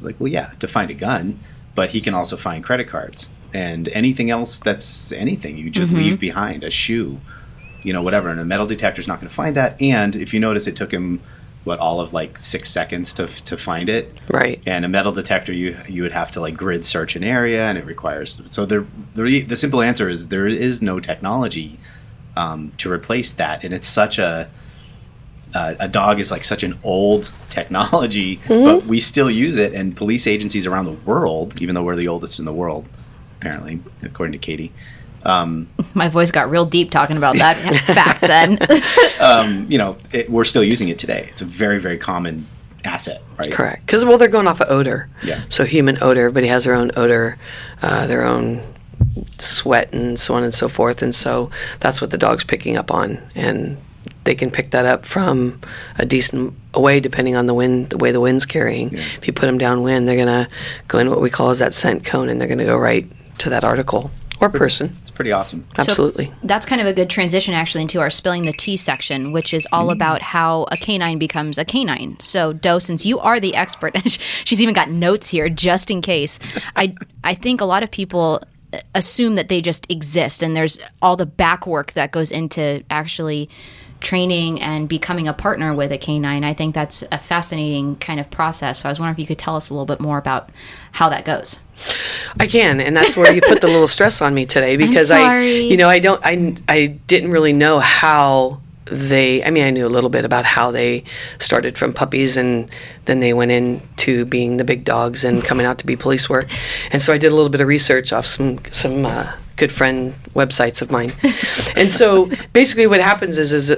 Like, 0.00 0.20
well, 0.20 0.28
yeah, 0.28 0.52
to 0.60 0.68
find 0.68 0.92
a 0.92 0.94
gun, 0.94 1.40
but 1.74 1.90
he 1.90 2.00
can 2.00 2.14
also 2.14 2.36
find 2.36 2.62
credit 2.62 2.86
cards 2.86 3.30
and 3.54 3.88
anything 3.88 4.30
else 4.30 4.58
that's 4.58 5.12
anything 5.12 5.58
you 5.58 5.70
just 5.70 5.90
leave 5.90 6.18
behind, 6.18 6.64
a 6.64 6.70
shoe, 6.70 7.18
you 7.82 7.92
know, 7.92 8.02
whatever. 8.02 8.28
And 8.28 8.40
a 8.40 8.44
metal 8.44 8.66
detector 8.66 9.00
is 9.00 9.08
not 9.08 9.18
going 9.20 9.28
to 9.28 9.34
find 9.34 9.56
that. 9.56 9.80
And 9.80 10.14
if 10.16 10.32
you 10.34 10.40
notice, 10.40 10.66
it 10.66 10.76
took 10.76 10.92
him 10.92 11.20
what 11.64 11.78
all 11.78 12.00
of 12.00 12.12
like 12.12 12.38
six 12.38 12.70
seconds 12.70 13.12
to 13.14 13.28
to 13.28 13.56
find 13.56 13.88
it 13.88 14.18
Right. 14.28 14.60
and 14.66 14.84
a 14.84 14.88
metal 14.88 15.12
detector 15.12 15.52
you 15.52 15.76
you 15.88 16.02
would 16.02 16.10
have 16.10 16.32
to 16.32 16.40
like 16.40 16.56
grid 16.56 16.84
search 16.84 17.14
an 17.14 17.22
area 17.22 17.64
and 17.66 17.78
it 17.78 17.84
requires 17.84 18.42
so 18.46 18.66
there 18.66 18.84
the, 19.14 19.42
the 19.42 19.54
simple 19.56 19.80
answer 19.80 20.08
is 20.08 20.26
there 20.26 20.48
is 20.48 20.82
no 20.82 20.98
technology 20.98 21.78
um, 22.36 22.72
to 22.78 22.90
replace 22.90 23.30
that 23.34 23.62
and 23.62 23.72
it's 23.72 23.86
such 23.86 24.18
a 24.18 24.50
uh, 25.54 25.74
a 25.78 25.86
dog 25.86 26.18
is 26.18 26.32
like 26.32 26.42
such 26.42 26.64
an 26.64 26.76
old 26.82 27.30
technology 27.48 28.40
but 28.48 28.84
we 28.86 28.98
still 28.98 29.30
use 29.30 29.56
it 29.56 29.72
and 29.72 29.94
police 29.94 30.26
agencies 30.26 30.66
around 30.66 30.86
the 30.86 30.98
world 31.04 31.62
even 31.62 31.76
though 31.76 31.84
we're 31.84 31.94
the 31.94 32.08
oldest 32.08 32.40
in 32.40 32.44
the 32.44 32.52
world 32.52 32.88
apparently 33.38 33.78
according 34.02 34.32
to 34.32 34.38
katie 34.38 34.72
My 35.94 36.08
voice 36.08 36.30
got 36.30 36.50
real 36.50 36.64
deep 36.64 36.90
talking 36.90 37.16
about 37.16 37.36
that 37.36 37.56
fact 37.86 38.20
then. 38.20 38.58
you 39.70 39.78
know 39.78 39.96
it, 40.12 40.30
we're 40.30 40.44
still 40.44 40.64
using 40.64 40.88
it 40.88 40.98
today 40.98 41.28
it's 41.30 41.42
a 41.42 41.44
very 41.44 41.78
very 41.78 41.96
common 41.96 42.46
asset 42.84 43.22
right 43.38 43.52
Correct. 43.52 43.86
Because 43.86 44.04
well, 44.04 44.18
they're 44.18 44.28
going 44.28 44.46
off 44.46 44.60
of 44.60 44.70
odor. 44.70 45.08
Yeah. 45.22 45.42
So 45.48 45.64
human 45.64 46.02
odor. 46.02 46.22
Everybody 46.22 46.48
has 46.48 46.64
their 46.64 46.74
own 46.74 46.90
odor, 46.96 47.38
uh, 47.80 48.06
their 48.06 48.24
own 48.24 48.62
sweat, 49.38 49.92
and 49.92 50.18
so 50.18 50.34
on 50.34 50.42
and 50.42 50.54
so 50.54 50.68
forth. 50.68 51.02
And 51.02 51.14
so 51.14 51.50
that's 51.80 52.00
what 52.00 52.10
the 52.10 52.18
dog's 52.18 52.44
picking 52.44 52.76
up 52.76 52.90
on, 52.90 53.18
and 53.34 53.76
they 54.24 54.34
can 54.34 54.50
pick 54.50 54.70
that 54.70 54.84
up 54.84 55.04
from 55.04 55.60
a 55.98 56.06
decent 56.06 56.54
away, 56.74 57.00
depending 57.00 57.36
on 57.36 57.46
the 57.46 57.54
wind, 57.54 57.90
the 57.90 57.98
way 57.98 58.12
the 58.12 58.20
wind's 58.20 58.46
carrying. 58.46 58.92
If 58.94 59.26
you 59.26 59.32
put 59.32 59.46
them 59.46 59.58
downwind, 59.58 60.06
they're 60.08 60.16
gonna 60.16 60.48
go 60.88 60.98
in 60.98 61.10
what 61.10 61.20
we 61.20 61.30
call 61.30 61.50
as 61.50 61.58
that 61.58 61.74
scent 61.74 62.04
cone, 62.04 62.28
and 62.28 62.40
they're 62.40 62.48
gonna 62.48 62.64
go 62.64 62.76
right 62.76 63.06
to 63.38 63.50
that 63.50 63.64
article 63.64 64.10
or 64.40 64.48
person. 64.48 64.96
It's 65.12 65.16
pretty 65.18 65.32
awesome 65.32 65.66
Absolutely. 65.76 66.26
So 66.26 66.32
that's 66.44 66.64
kind 66.64 66.80
of 66.80 66.86
a 66.86 66.92
good 66.92 67.10
transition 67.10 67.52
actually 67.52 67.82
into 67.82 68.00
our 68.00 68.08
spilling 68.08 68.44
the 68.44 68.52
tea 68.52 68.76
section, 68.78 69.32
which 69.32 69.52
is 69.52 69.68
all 69.70 69.88
mm. 69.88 69.92
about 69.92 70.22
how 70.22 70.66
a 70.70 70.76
canine 70.76 71.18
becomes 71.18 71.58
a 71.58 71.64
canine. 71.64 72.16
So, 72.18 72.52
Doe, 72.52 72.78
since 72.78 73.04
you 73.04 73.18
are 73.18 73.38
the 73.38 73.54
expert, 73.54 73.96
she's 74.44 74.60
even 74.60 74.74
got 74.74 74.90
notes 74.90 75.28
here 75.28 75.48
just 75.48 75.90
in 75.90 76.00
case. 76.00 76.38
I 76.76 76.94
I 77.24 77.34
think 77.34 77.60
a 77.60 77.66
lot 77.66 77.82
of 77.82 77.90
people 77.90 78.40
assume 78.94 79.34
that 79.34 79.48
they 79.48 79.60
just 79.60 79.90
exist, 79.90 80.42
and 80.42 80.56
there's 80.56 80.78
all 81.02 81.16
the 81.16 81.26
back 81.26 81.66
work 81.66 81.92
that 81.92 82.10
goes 82.10 82.30
into 82.30 82.82
actually 82.88 83.50
training 84.02 84.60
and 84.60 84.88
becoming 84.88 85.28
a 85.28 85.32
partner 85.32 85.74
with 85.74 85.92
a 85.92 85.98
canine. 85.98 86.44
I 86.44 86.54
think 86.54 86.74
that's 86.74 87.02
a 87.12 87.18
fascinating 87.18 87.96
kind 87.96 88.20
of 88.20 88.30
process. 88.30 88.80
So 88.80 88.88
I 88.88 88.92
was 88.92 88.98
wondering 88.98 89.14
if 89.14 89.18
you 89.20 89.26
could 89.26 89.38
tell 89.38 89.56
us 89.56 89.70
a 89.70 89.74
little 89.74 89.86
bit 89.86 90.00
more 90.00 90.18
about 90.18 90.50
how 90.92 91.08
that 91.08 91.24
goes. 91.24 91.58
I 92.38 92.46
can, 92.46 92.80
and 92.80 92.96
that's 92.96 93.16
where 93.16 93.32
you 93.32 93.40
put 93.40 93.60
the 93.60 93.66
little 93.66 93.88
stress 93.88 94.20
on 94.20 94.34
me 94.34 94.46
today 94.46 94.76
because 94.86 95.10
I, 95.10 95.40
you 95.40 95.76
know, 95.76 95.88
I 95.88 95.98
don't, 95.98 96.20
I, 96.24 96.56
I 96.68 96.86
didn't 96.86 97.30
really 97.30 97.52
know 97.52 97.78
how 97.78 98.60
they. 98.84 99.42
I 99.44 99.50
mean, 99.50 99.64
I 99.64 99.70
knew 99.70 99.86
a 99.86 99.88
little 99.88 100.10
bit 100.10 100.24
about 100.24 100.44
how 100.44 100.70
they 100.70 101.04
started 101.38 101.78
from 101.78 101.92
puppies, 101.92 102.36
and 102.36 102.70
then 103.06 103.20
they 103.20 103.32
went 103.32 103.50
into 103.50 104.24
being 104.24 104.56
the 104.56 104.64
big 104.64 104.84
dogs 104.84 105.24
and 105.24 105.42
coming 105.42 105.66
out 105.66 105.78
to 105.78 105.86
be 105.86 105.96
police 105.96 106.28
work, 106.28 106.48
and 106.90 107.00
so 107.00 107.12
I 107.12 107.18
did 107.18 107.32
a 107.32 107.34
little 107.34 107.50
bit 107.50 107.60
of 107.60 107.68
research 107.68 108.12
off 108.12 108.26
some 108.26 108.60
some. 108.70 109.06
Uh, 109.06 109.32
good 109.62 109.72
friend 109.80 110.14
websites 110.34 110.82
of 110.82 110.90
mine. 110.90 111.12
And 111.80 111.88
so 112.00 112.08
basically 112.52 112.88
what 112.92 113.00
happens 113.00 113.38
is 113.38 113.52
is 113.52 113.70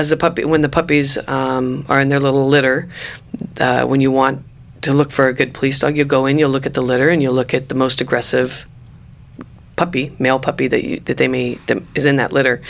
as 0.00 0.06
the 0.10 0.16
puppy 0.16 0.44
when 0.52 0.62
the 0.62 0.68
puppies 0.78 1.10
um, 1.28 1.86
are 1.88 2.00
in 2.00 2.08
their 2.08 2.22
little 2.26 2.48
litter 2.48 2.88
uh, 3.60 3.84
when 3.90 4.00
you 4.00 4.10
want 4.10 4.36
to 4.82 4.92
look 4.92 5.10
for 5.10 5.28
a 5.28 5.34
good 5.34 5.52
police 5.54 5.78
dog, 5.78 5.96
you'll 5.96 6.06
go 6.18 6.26
in, 6.26 6.38
you'll 6.38 6.50
look 6.50 6.66
at 6.66 6.74
the 6.74 6.82
litter, 6.82 7.08
and 7.08 7.22
you'll 7.22 7.34
look 7.34 7.52
at 7.54 7.68
the 7.68 7.74
most 7.74 8.00
aggressive 8.00 8.66
puppy, 9.76 10.12
male 10.18 10.40
puppy 10.40 10.66
that 10.68 10.82
you, 10.84 11.00
that 11.06 11.16
they 11.16 11.28
may 11.28 11.54
that 11.66 11.78
is 11.94 12.04
in 12.04 12.16
that 12.16 12.32
litter, 12.32 12.60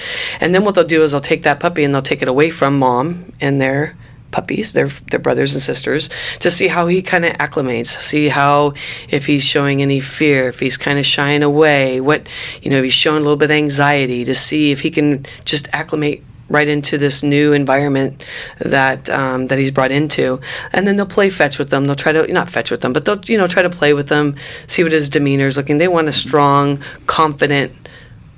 and 0.41 0.55
then 0.55 0.65
what 0.65 0.75
they'll 0.75 0.93
do 0.97 1.03
is 1.03 1.13
they'll 1.13 1.21
take 1.33 1.43
that 1.43 1.59
puppy 1.61 1.85
and 1.85 1.95
they'll 1.95 2.11
take 2.13 2.23
it 2.23 2.29
away 2.29 2.51
from 2.51 2.79
mom 2.79 3.33
and 3.41 3.61
their 3.61 3.97
puppies, 4.31 4.73
their 4.73 4.89
their 5.11 5.21
brothers 5.21 5.55
and 5.55 5.63
sisters, 5.63 6.11
to 6.41 6.51
see 6.51 6.69
how 6.69 6.87
he 6.87 7.03
kind 7.03 7.25
of 7.25 7.33
acclimates, 7.35 7.99
see 8.01 8.29
how 8.29 8.75
if 9.09 9.27
he's 9.27 9.45
showing 9.45 9.83
any 9.83 10.01
fear, 10.01 10.49
if 10.49 10.61
he's 10.61 10.77
kind 10.77 10.99
of 10.99 11.07
shying 11.07 11.43
away, 11.43 12.01
what 12.01 12.29
you 12.63 12.71
know, 12.71 12.79
if 12.79 12.85
he's 12.85 12.95
showing 12.95 13.19
a 13.19 13.23
little 13.23 13.37
bit 13.37 13.51
of 13.51 13.57
anxiety, 13.57 14.25
to 14.25 14.35
see 14.35 14.71
if 14.71 14.81
he 14.81 14.91
can 14.91 15.25
just 15.45 15.69
acclimate 15.73 16.23
right 16.51 16.69
into 16.69 16.97
this 16.97 17.23
new 17.23 17.53
environment 17.53 18.25
that 18.59 19.09
um, 19.11 19.47
that 19.49 19.59
he's 19.59 19.71
brought 19.71 19.91
into, 19.91 20.41
and 20.73 20.87
then 20.87 20.97
they'll 20.97 21.07
play 21.07 21.31
fetch 21.31 21.59
with 21.59 21.71
them. 21.71 21.87
They'll 21.87 21.97
try 21.97 22.13
to 22.13 22.27
not 22.33 22.51
fetch 22.51 22.71
with 22.71 22.81
them, 22.81 22.93
but 22.93 23.05
they'll 23.05 23.21
you 23.25 23.37
know 23.39 23.47
try 23.47 23.63
to 23.63 23.71
play 23.71 23.93
with 23.95 24.09
them, 24.09 24.37
see 24.67 24.83
what 24.83 24.93
his 24.93 25.11
demeanor 25.11 25.47
is 25.47 25.57
looking. 25.57 25.79
They 25.79 25.89
want 25.89 26.09
a 26.09 26.13
strong, 26.13 26.83
confident 27.07 27.89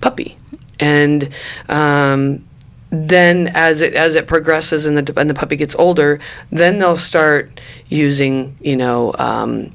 puppy, 0.01 0.37
and 0.79 1.31
um, 1.69 2.45
then 2.91 3.49
as 3.55 3.81
it 3.81 3.95
as 3.95 4.15
it 4.15 4.27
progresses 4.27 4.87
and 4.87 4.99
the 4.99 5.19
and 5.19 5.31
the 5.31 5.35
puppy 5.35 5.57
gets 5.57 5.75
older, 5.77 6.21
then 6.51 6.79
they'll 6.79 6.97
start 6.97 7.61
using 7.89 8.57
you 8.61 8.77
know. 8.77 9.15
Um, 9.19 9.73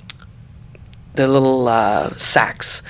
the 1.15 1.27
little 1.27 1.67
uh, 1.67 2.15
sacks 2.17 2.83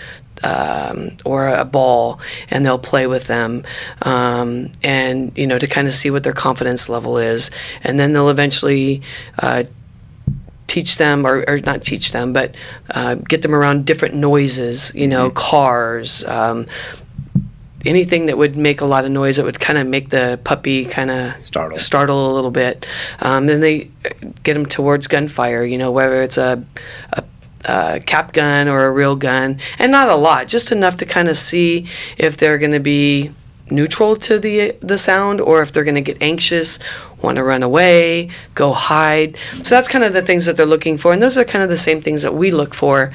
um, 0.43 1.11
or 1.23 1.47
a 1.47 1.65
ball 1.65 2.19
and 2.49 2.65
they'll 2.65 2.79
play 2.79 3.07
with 3.07 3.27
them 3.27 3.63
um, 4.01 4.71
and 4.83 5.35
you 5.37 5.47
know 5.47 5.57
to 5.57 5.67
kind 5.67 5.87
of 5.87 5.93
see 5.93 6.09
what 6.11 6.23
their 6.23 6.33
confidence 6.33 6.89
level 6.89 7.17
is 7.17 7.51
and 7.83 7.99
then 7.99 8.13
they'll 8.13 8.29
eventually 8.29 9.01
uh, 9.39 9.63
teach 10.67 10.97
them 10.97 11.25
or, 11.25 11.43
or 11.47 11.59
not 11.59 11.83
teach 11.83 12.11
them 12.11 12.33
but 12.33 12.55
uh, 12.91 13.15
get 13.15 13.41
them 13.41 13.55
around 13.55 13.85
different 13.85 14.15
noises 14.15 14.91
you 14.93 15.07
know 15.07 15.29
cars 15.29 16.23
um, 16.25 16.65
anything 17.85 18.25
that 18.25 18.37
would 18.37 18.55
make 18.55 18.81
a 18.81 18.85
lot 18.85 19.05
of 19.05 19.11
noise 19.11 19.37
that 19.37 19.45
would 19.45 19.59
kind 19.59 19.77
of 19.77 19.87
make 19.87 20.09
the 20.09 20.39
puppy 20.43 20.85
kind 20.85 21.11
of 21.11 21.41
Startle. 21.41 21.77
startle 21.77 22.31
a 22.31 22.33
little 22.33 22.51
bit 22.51 22.85
um, 23.19 23.45
then 23.47 23.61
they 23.61 23.89
get 24.43 24.53
them 24.53 24.65
towards 24.65 25.07
gunfire 25.07 25.63
you 25.63 25.77
know 25.77 25.91
whether 25.91 26.21
it's 26.21 26.37
a, 26.37 26.63
a 27.13 27.23
uh, 27.65 27.99
cap 28.05 28.31
gun 28.31 28.67
or 28.67 28.85
a 28.85 28.91
real 28.91 29.15
gun, 29.15 29.59
and 29.79 29.91
not 29.91 30.09
a 30.09 30.15
lot, 30.15 30.47
just 30.47 30.71
enough 30.71 30.97
to 30.97 31.05
kind 31.05 31.27
of 31.27 31.37
see 31.37 31.87
if 32.17 32.37
they're 32.37 32.57
going 32.57 32.71
to 32.71 32.79
be 32.79 33.31
neutral 33.69 34.15
to 34.15 34.37
the 34.39 34.71
the 34.81 34.97
sound 34.97 35.41
or 35.41 35.61
if 35.61 35.71
they're 35.71 35.83
going 35.83 35.95
to 35.95 36.01
get 36.01 36.17
anxious, 36.21 36.79
want 37.21 37.37
to 37.37 37.43
run 37.43 37.63
away, 37.63 38.29
go 38.53 38.71
hide. 38.73 39.37
So 39.63 39.75
that's 39.75 39.87
kind 39.87 40.03
of 40.03 40.13
the 40.13 40.21
things 40.21 40.45
that 40.45 40.57
they're 40.57 40.65
looking 40.65 40.97
for, 40.97 41.13
and 41.13 41.21
those 41.21 41.37
are 41.37 41.43
kind 41.43 41.63
of 41.63 41.69
the 41.69 41.77
same 41.77 42.01
things 42.01 42.21
that 42.21 42.35
we 42.35 42.51
look 42.51 42.73
for 42.73 43.11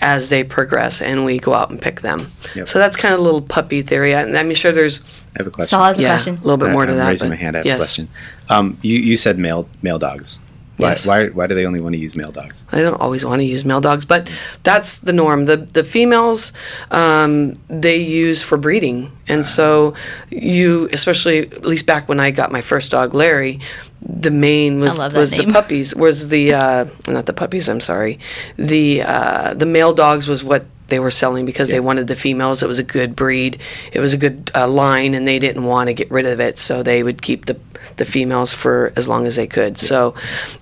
as 0.00 0.28
they 0.28 0.44
progress 0.44 1.00
and 1.00 1.24
we 1.24 1.38
go 1.38 1.54
out 1.54 1.70
and 1.70 1.80
pick 1.80 2.02
them. 2.02 2.30
Yep. 2.54 2.68
So 2.68 2.78
that's 2.78 2.96
kind 2.96 3.14
of 3.14 3.20
a 3.20 3.22
little 3.22 3.40
puppy 3.40 3.80
theory. 3.80 4.14
I- 4.14 4.22
I'm 4.24 4.52
sure 4.52 4.70
there's 4.72 5.00
I 5.34 5.38
have 5.38 5.46
a 5.46 5.50
question. 5.50 5.68
Saul 5.68 5.86
has 5.86 5.98
a 5.98 6.02
yeah, 6.02 6.08
question. 6.08 6.36
a 6.36 6.40
little 6.42 6.58
bit 6.58 6.70
more 6.72 6.82
I- 6.82 6.86
to 6.86 6.92
I'm 6.92 6.98
that. 6.98 7.08
raising 7.08 7.28
but 7.30 7.34
my 7.36 7.40
hand. 7.40 7.56
I 7.56 7.58
have 7.60 7.66
yes. 7.66 7.74
a 7.76 7.78
question. 7.78 8.08
Um, 8.50 8.76
you, 8.82 8.98
you 8.98 9.16
said 9.16 9.38
male 9.38 9.66
male 9.82 9.98
dogs. 9.98 10.40
Why, 10.76 10.90
Yes. 10.90 11.06
why 11.06 11.26
why 11.28 11.46
do 11.46 11.54
they 11.54 11.66
only 11.66 11.80
want 11.80 11.94
to 11.94 12.00
use 12.00 12.16
male 12.16 12.32
dogs? 12.32 12.64
I 12.72 12.82
don't 12.82 13.00
always 13.00 13.24
want 13.24 13.40
to 13.40 13.44
use 13.44 13.64
male 13.64 13.80
dogs, 13.80 14.04
but 14.04 14.28
that's 14.64 14.98
the 14.98 15.12
norm. 15.12 15.44
The 15.44 15.56
the 15.56 15.84
females 15.84 16.52
um, 16.90 17.54
they 17.68 17.98
use 17.98 18.42
for 18.42 18.56
breeding, 18.58 19.12
and 19.28 19.46
so 19.46 19.94
you, 20.30 20.88
especially 20.92 21.38
at 21.50 21.64
least 21.64 21.86
back 21.86 22.08
when 22.08 22.18
I 22.18 22.32
got 22.32 22.50
my 22.50 22.60
first 22.60 22.90
dog, 22.90 23.14
Larry, 23.14 23.60
the 24.00 24.32
main 24.32 24.80
was 24.80 24.98
love 24.98 25.12
that 25.12 25.18
was 25.20 25.30
the 25.30 25.46
puppies. 25.52 25.94
Was 25.94 26.28
the 26.28 26.52
uh, 26.54 26.86
not 27.06 27.26
the 27.26 27.32
puppies? 27.32 27.68
I'm 27.68 27.80
sorry. 27.80 28.18
The 28.58 29.02
uh, 29.02 29.54
the 29.54 29.66
male 29.66 29.94
dogs 29.94 30.26
was 30.26 30.42
what 30.42 30.66
they 30.94 31.00
were 31.00 31.10
selling 31.10 31.44
because 31.44 31.70
they 31.70 31.80
wanted 31.80 32.06
the 32.06 32.14
females. 32.14 32.62
It 32.62 32.68
was 32.68 32.78
a 32.78 32.84
good 32.84 33.16
breed. 33.16 33.58
It 33.92 33.98
was 33.98 34.12
a 34.12 34.16
good 34.16 34.52
uh, 34.54 34.68
line, 34.68 35.12
and 35.14 35.26
they 35.26 35.40
didn't 35.40 35.64
want 35.64 35.88
to 35.88 35.94
get 35.94 36.08
rid 36.08 36.24
of 36.24 36.38
it, 36.38 36.56
so 36.56 36.84
they 36.84 37.02
would 37.02 37.20
keep 37.20 37.46
the 37.46 37.58
the 37.96 38.04
females 38.04 38.54
for 38.54 38.92
as 38.94 39.08
long 39.08 39.26
as 39.26 39.34
they 39.34 39.46
could. 39.48 39.76
So, 39.76 40.14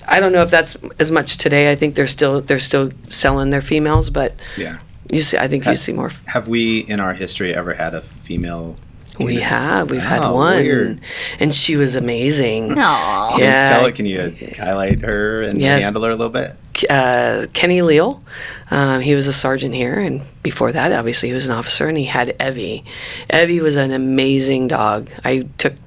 I 0.09 0.21
don't 0.21 0.33
know 0.33 0.43
if 0.43 0.51
that's 0.51 0.77
as 0.99 1.11
much 1.11 1.37
today. 1.37 1.71
I 1.71 1.77
think 1.77 1.97
they're 1.97 2.07
still 2.07 2.41
they're 2.41 2.59
still 2.59 2.91
selling 3.09 3.51
their 3.51 3.61
females, 3.61 4.09
but 4.09 4.35
Yeah. 4.57 4.79
you 5.11 5.21
see, 5.21 5.37
I 5.37 5.49
think 5.49 5.67
you 5.67 5.77
see 5.77 5.93
more. 5.93 6.11
Have 6.27 6.49
we 6.49 6.79
in 6.79 6.99
our 6.99 7.13
history 7.13 7.55
ever 7.55 7.75
had 7.75 7.95
a 7.95 8.01
female? 8.25 8.77
We 9.19 9.35
canine? 9.35 9.41
have 9.43 9.91
we've 9.91 10.03
had 10.03 10.21
one, 10.31 10.57
Weird. 10.57 11.01
and 11.39 11.55
she 11.55 11.77
was 11.77 11.95
amazing. 11.97 12.79
Aw. 12.79 13.31
Can 13.37 13.39
you 13.41 13.45
tell 13.71 13.87
it? 13.87 13.95
Can 13.95 14.07
you 14.07 14.55
highlight 14.59 15.01
her 15.01 15.43
and 15.43 15.61
Yes. 15.61 15.85
handle 15.85 16.03
her 16.05 16.11
a 16.11 16.17
little 16.17 16.31
bit? 16.31 16.57
uh, 16.89 17.47
Kenny 17.53 17.83
Leal. 17.83 18.23
Um, 18.71 19.03
he 19.03 19.15
was 19.15 19.27
a 19.27 19.33
sergeant 19.33 19.75
here, 19.75 20.01
and 20.01 20.23
before 20.43 20.73
that, 20.73 20.91
obviously, 20.93 21.29
he 21.29 21.35
was 21.35 21.47
an 21.47 21.53
officer, 21.55 21.87
and 21.89 21.99
he 21.99 22.05
had 22.07 22.35
Evie. 22.43 22.85
Evie 23.33 23.61
was 23.61 23.77
an 23.77 23.91
amazing 23.93 24.69
dog. 24.69 25.11
I 25.25 25.47
took 25.59 25.75
s- 25.75 25.79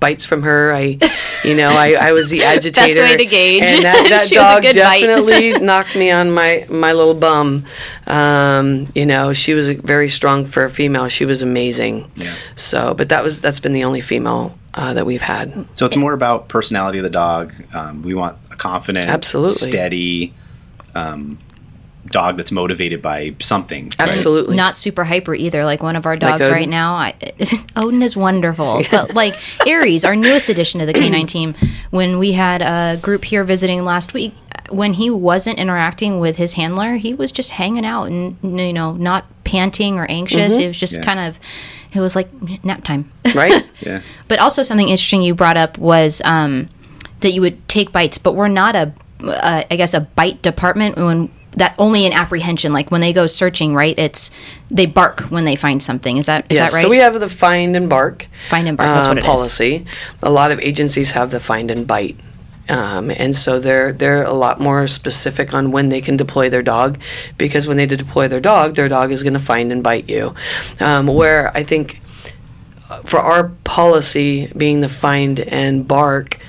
bites 0.00 0.24
from 0.24 0.42
her. 0.42 0.72
I, 0.72 0.98
you 1.44 1.56
know, 1.56 1.70
I, 1.70 1.92
I 1.92 2.12
was 2.12 2.30
the 2.30 2.44
agitator. 2.44 3.00
Best 3.00 3.10
way 3.10 3.16
to 3.16 3.26
gauge. 3.26 3.62
And 3.64 3.84
that, 3.84 4.06
that 4.08 4.26
a 4.32 4.34
dog 4.34 4.62
good 4.62 4.76
bite. 4.76 5.00
definitely 5.00 5.52
knocked 5.64 5.96
me 5.96 6.10
on 6.10 6.30
my, 6.30 6.66
my 6.68 6.92
little 6.92 7.14
bum. 7.14 7.64
Um, 8.06 8.90
you 8.94 9.06
know, 9.06 9.32
she 9.32 9.54
was 9.54 9.68
very 9.70 10.08
strong 10.08 10.46
for 10.46 10.64
a 10.64 10.70
female. 10.70 11.08
She 11.08 11.24
was 11.24 11.42
amazing. 11.42 12.10
Yeah. 12.16 12.34
So, 12.56 12.94
but 12.94 13.08
that 13.08 13.22
was 13.22 13.40
that's 13.40 13.60
been 13.60 13.72
the 13.72 13.84
only 13.84 14.00
female 14.00 14.58
uh, 14.74 14.94
that 14.94 15.06
we've 15.06 15.22
had. 15.22 15.66
So 15.76 15.86
it's 15.86 15.96
more 15.96 16.12
about 16.12 16.48
personality 16.48 16.98
of 16.98 17.04
the 17.04 17.10
dog. 17.10 17.54
Um, 17.74 18.02
we 18.02 18.14
want 18.14 18.38
a 18.50 18.56
confident, 18.56 19.08
Absolutely. 19.08 19.70
steady 19.70 20.34
um, 20.94 21.38
dog 22.10 22.36
that's 22.36 22.52
motivated 22.52 23.00
by 23.02 23.34
something. 23.40 23.84
right? 23.98 24.08
Absolutely. 24.08 24.56
Not 24.56 24.76
super 24.76 25.04
hyper 25.04 25.34
either. 25.34 25.64
Like 25.64 25.82
one 25.82 25.96
of 25.96 26.06
our 26.06 26.16
dogs 26.16 26.42
Odin? 26.42 26.52
right 26.52 26.68
now. 26.68 26.94
I, 26.94 27.14
Odin 27.76 28.02
is 28.02 28.16
wonderful, 28.16 28.82
but 28.90 29.14
like 29.14 29.36
Aries, 29.66 30.04
our 30.04 30.16
newest 30.16 30.48
addition 30.48 30.80
to 30.80 30.86
the 30.86 30.92
canine 30.92 31.26
team, 31.36 31.54
when 31.90 32.18
we 32.18 32.32
had 32.32 32.62
a 32.62 32.98
group 33.00 33.24
here 33.24 33.44
visiting 33.44 33.84
last 33.84 34.14
week, 34.14 34.34
when 34.70 34.92
he 34.92 35.08
wasn't 35.08 35.58
interacting 35.58 36.20
with 36.20 36.36
his 36.36 36.52
handler, 36.52 36.94
he 36.96 37.14
was 37.14 37.32
just 37.32 37.50
hanging 37.50 37.86
out 37.86 38.04
and 38.04 38.36
you 38.42 38.72
know 38.72 38.92
not 38.92 39.24
panting 39.44 39.96
or 39.98 40.04
anxious. 40.10 40.58
It 40.58 40.66
was 40.66 40.78
just 40.78 40.96
Yeah. 40.96 41.02
kind 41.02 41.20
of, 41.20 41.38
it 41.94 42.00
was 42.00 42.14
like 42.14 42.28
nap 42.64 42.84
time. 42.84 43.10
Right? 43.34 43.64
Yeah. 43.80 44.02
But 44.26 44.40
also 44.40 44.62
something 44.64 44.88
interesting 44.88 45.22
you 45.22 45.34
brought 45.34 45.56
up 45.56 45.78
was 45.78 46.20
um, 46.24 46.66
that 47.20 47.30
you 47.32 47.40
would 47.40 47.66
take 47.68 47.92
bites, 47.92 48.18
but 48.18 48.34
we're 48.34 48.48
not 48.48 48.74
a, 48.74 48.92
uh, 49.22 49.62
I 49.70 49.76
guess, 49.76 49.94
a 49.94 50.00
bite 50.00 50.42
department 50.42 50.96
when 50.96 51.30
that 51.58 51.74
only 51.78 52.06
in 52.06 52.12
apprehension. 52.12 52.72
Like 52.72 52.90
when 52.90 53.00
they 53.00 53.12
go 53.12 53.26
searching, 53.26 53.74
right? 53.74 53.98
It's 53.98 54.30
they 54.70 54.86
bark 54.86 55.20
when 55.30 55.44
they 55.44 55.56
find 55.56 55.82
something. 55.82 56.16
Is 56.16 56.26
that 56.26 56.46
is 56.50 56.58
Yes, 56.58 56.72
that 56.72 56.76
right? 56.76 56.82
So 56.84 56.90
we 56.90 56.98
have 56.98 57.18
the 57.18 57.28
find 57.28 57.76
and 57.76 57.88
bark. 57.88 58.26
Find 58.48 58.66
and 58.66 58.76
bark, 58.76 58.88
that's 58.88 59.06
uh, 59.06 59.10
what 59.10 59.18
it 59.18 59.24
is. 59.24 59.26
policy. 59.26 59.86
A 60.22 60.30
lot 60.30 60.50
of 60.50 60.58
agencies 60.60 61.12
have 61.12 61.30
the 61.30 61.40
find 61.40 61.70
and 61.70 61.86
bite. 61.86 62.18
Um, 62.70 63.10
and 63.10 63.34
so 63.34 63.58
they're 63.58 63.92
they're 63.92 64.24
a 64.24 64.32
lot 64.34 64.60
more 64.60 64.86
specific 64.86 65.54
on 65.54 65.70
when 65.72 65.88
they 65.88 66.02
can 66.02 66.16
deploy 66.18 66.50
their 66.50 66.62
dog, 66.62 67.00
because 67.38 67.66
when 67.66 67.78
they 67.78 67.86
deploy 67.86 68.28
their 68.28 68.40
dog, 68.40 68.74
their 68.74 68.90
dog 68.90 69.10
is 69.10 69.22
going 69.22 69.32
to 69.32 69.38
find 69.38 69.72
and 69.72 69.82
bite 69.82 70.08
you. 70.08 70.34
Um, 70.78 71.06
where 71.06 71.50
I 71.56 71.62
think 71.64 72.00
uh, 72.90 73.00
for 73.02 73.20
our 73.20 73.48
policy 73.64 74.52
being 74.54 74.82
the 74.82 74.88
find 74.90 75.40
and 75.40 75.88
bark, 75.88 76.40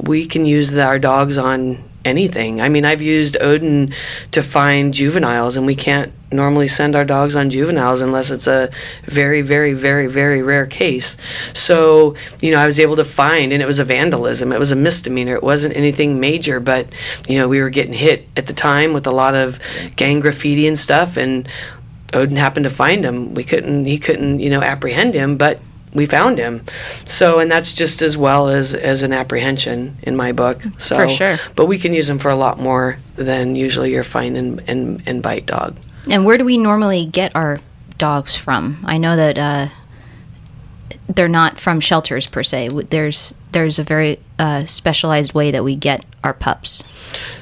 we 0.00 0.26
can 0.26 0.44
use 0.44 0.76
our 0.76 0.98
dogs 0.98 1.38
on 1.38 1.82
anything. 2.04 2.60
I 2.60 2.68
mean, 2.68 2.84
I've 2.84 3.02
used 3.02 3.36
Odin 3.40 3.94
to 4.32 4.42
find 4.42 4.92
juveniles, 4.92 5.56
and 5.56 5.66
we 5.66 5.74
can't 5.74 6.12
normally 6.30 6.68
send 6.68 6.96
our 6.96 7.04
dogs 7.04 7.36
on 7.36 7.48
juveniles 7.48 8.00
unless 8.00 8.30
it's 8.30 8.46
a 8.46 8.70
very, 9.04 9.40
very, 9.40 9.72
very, 9.72 10.06
very 10.06 10.42
rare 10.42 10.66
case. 10.66 11.16
So, 11.52 12.16
you 12.42 12.50
know, 12.50 12.58
I 12.58 12.66
was 12.66 12.80
able 12.80 12.96
to 12.96 13.04
find, 13.04 13.52
and 13.52 13.62
it 13.62 13.66
was 13.66 13.78
a 13.78 13.84
vandalism. 13.84 14.52
It 14.52 14.58
was 14.58 14.72
a 14.72 14.76
misdemeanor. 14.76 15.34
It 15.34 15.42
wasn't 15.42 15.76
anything 15.76 16.20
major, 16.20 16.60
but, 16.60 16.86
you 17.28 17.38
know, 17.38 17.48
we 17.48 17.60
were 17.60 17.70
getting 17.70 17.92
hit 17.92 18.28
at 18.36 18.46
the 18.46 18.52
time 18.52 18.92
with 18.92 19.06
a 19.06 19.12
lot 19.12 19.34
of 19.34 19.60
gang 19.96 20.20
graffiti 20.20 20.66
and 20.66 20.78
stuff, 20.78 21.16
and 21.16 21.48
Odin 22.12 22.36
happened 22.36 22.64
to 22.64 22.70
find 22.70 23.04
him. 23.04 23.34
We 23.34 23.44
couldn't, 23.44 23.86
he 23.86 23.98
couldn't, 23.98 24.40
you 24.40 24.50
know, 24.50 24.62
apprehend 24.62 25.14
him, 25.14 25.36
but 25.36 25.60
we 25.94 26.06
found 26.06 26.38
him. 26.38 26.64
So, 27.04 27.38
and 27.38 27.50
that's 27.50 27.72
just 27.72 28.02
as 28.02 28.16
well 28.16 28.48
as 28.48 28.74
as 28.74 29.02
an 29.02 29.12
apprehension 29.12 29.96
in 30.02 30.16
my 30.16 30.32
book. 30.32 30.62
So, 30.78 30.96
For 30.96 31.08
sure. 31.08 31.38
But 31.56 31.66
we 31.66 31.78
can 31.78 31.92
use 31.94 32.08
them 32.08 32.18
for 32.18 32.30
a 32.30 32.36
lot 32.36 32.58
more 32.58 32.98
than 33.16 33.56
usually 33.56 33.92
your 33.92 34.04
fine 34.04 34.36
and 34.36 34.62
and, 34.66 35.02
and 35.06 35.22
bite 35.22 35.46
dog. 35.46 35.76
And 36.10 36.26
where 36.26 36.36
do 36.36 36.44
we 36.44 36.58
normally 36.58 37.06
get 37.06 37.34
our 37.34 37.60
dogs 37.96 38.36
from? 38.36 38.78
I 38.84 38.98
know 38.98 39.16
that 39.16 39.38
uh, 39.38 39.68
they're 41.08 41.28
not 41.28 41.58
from 41.58 41.80
shelters 41.80 42.26
per 42.26 42.42
se. 42.42 42.68
There's 42.90 43.34
there's 43.52 43.78
a 43.78 43.84
very 43.84 44.18
uh, 44.38 44.64
specialized 44.66 45.32
way 45.32 45.52
that 45.52 45.62
we 45.62 45.76
get 45.76 46.04
our 46.24 46.34
pups. 46.34 46.82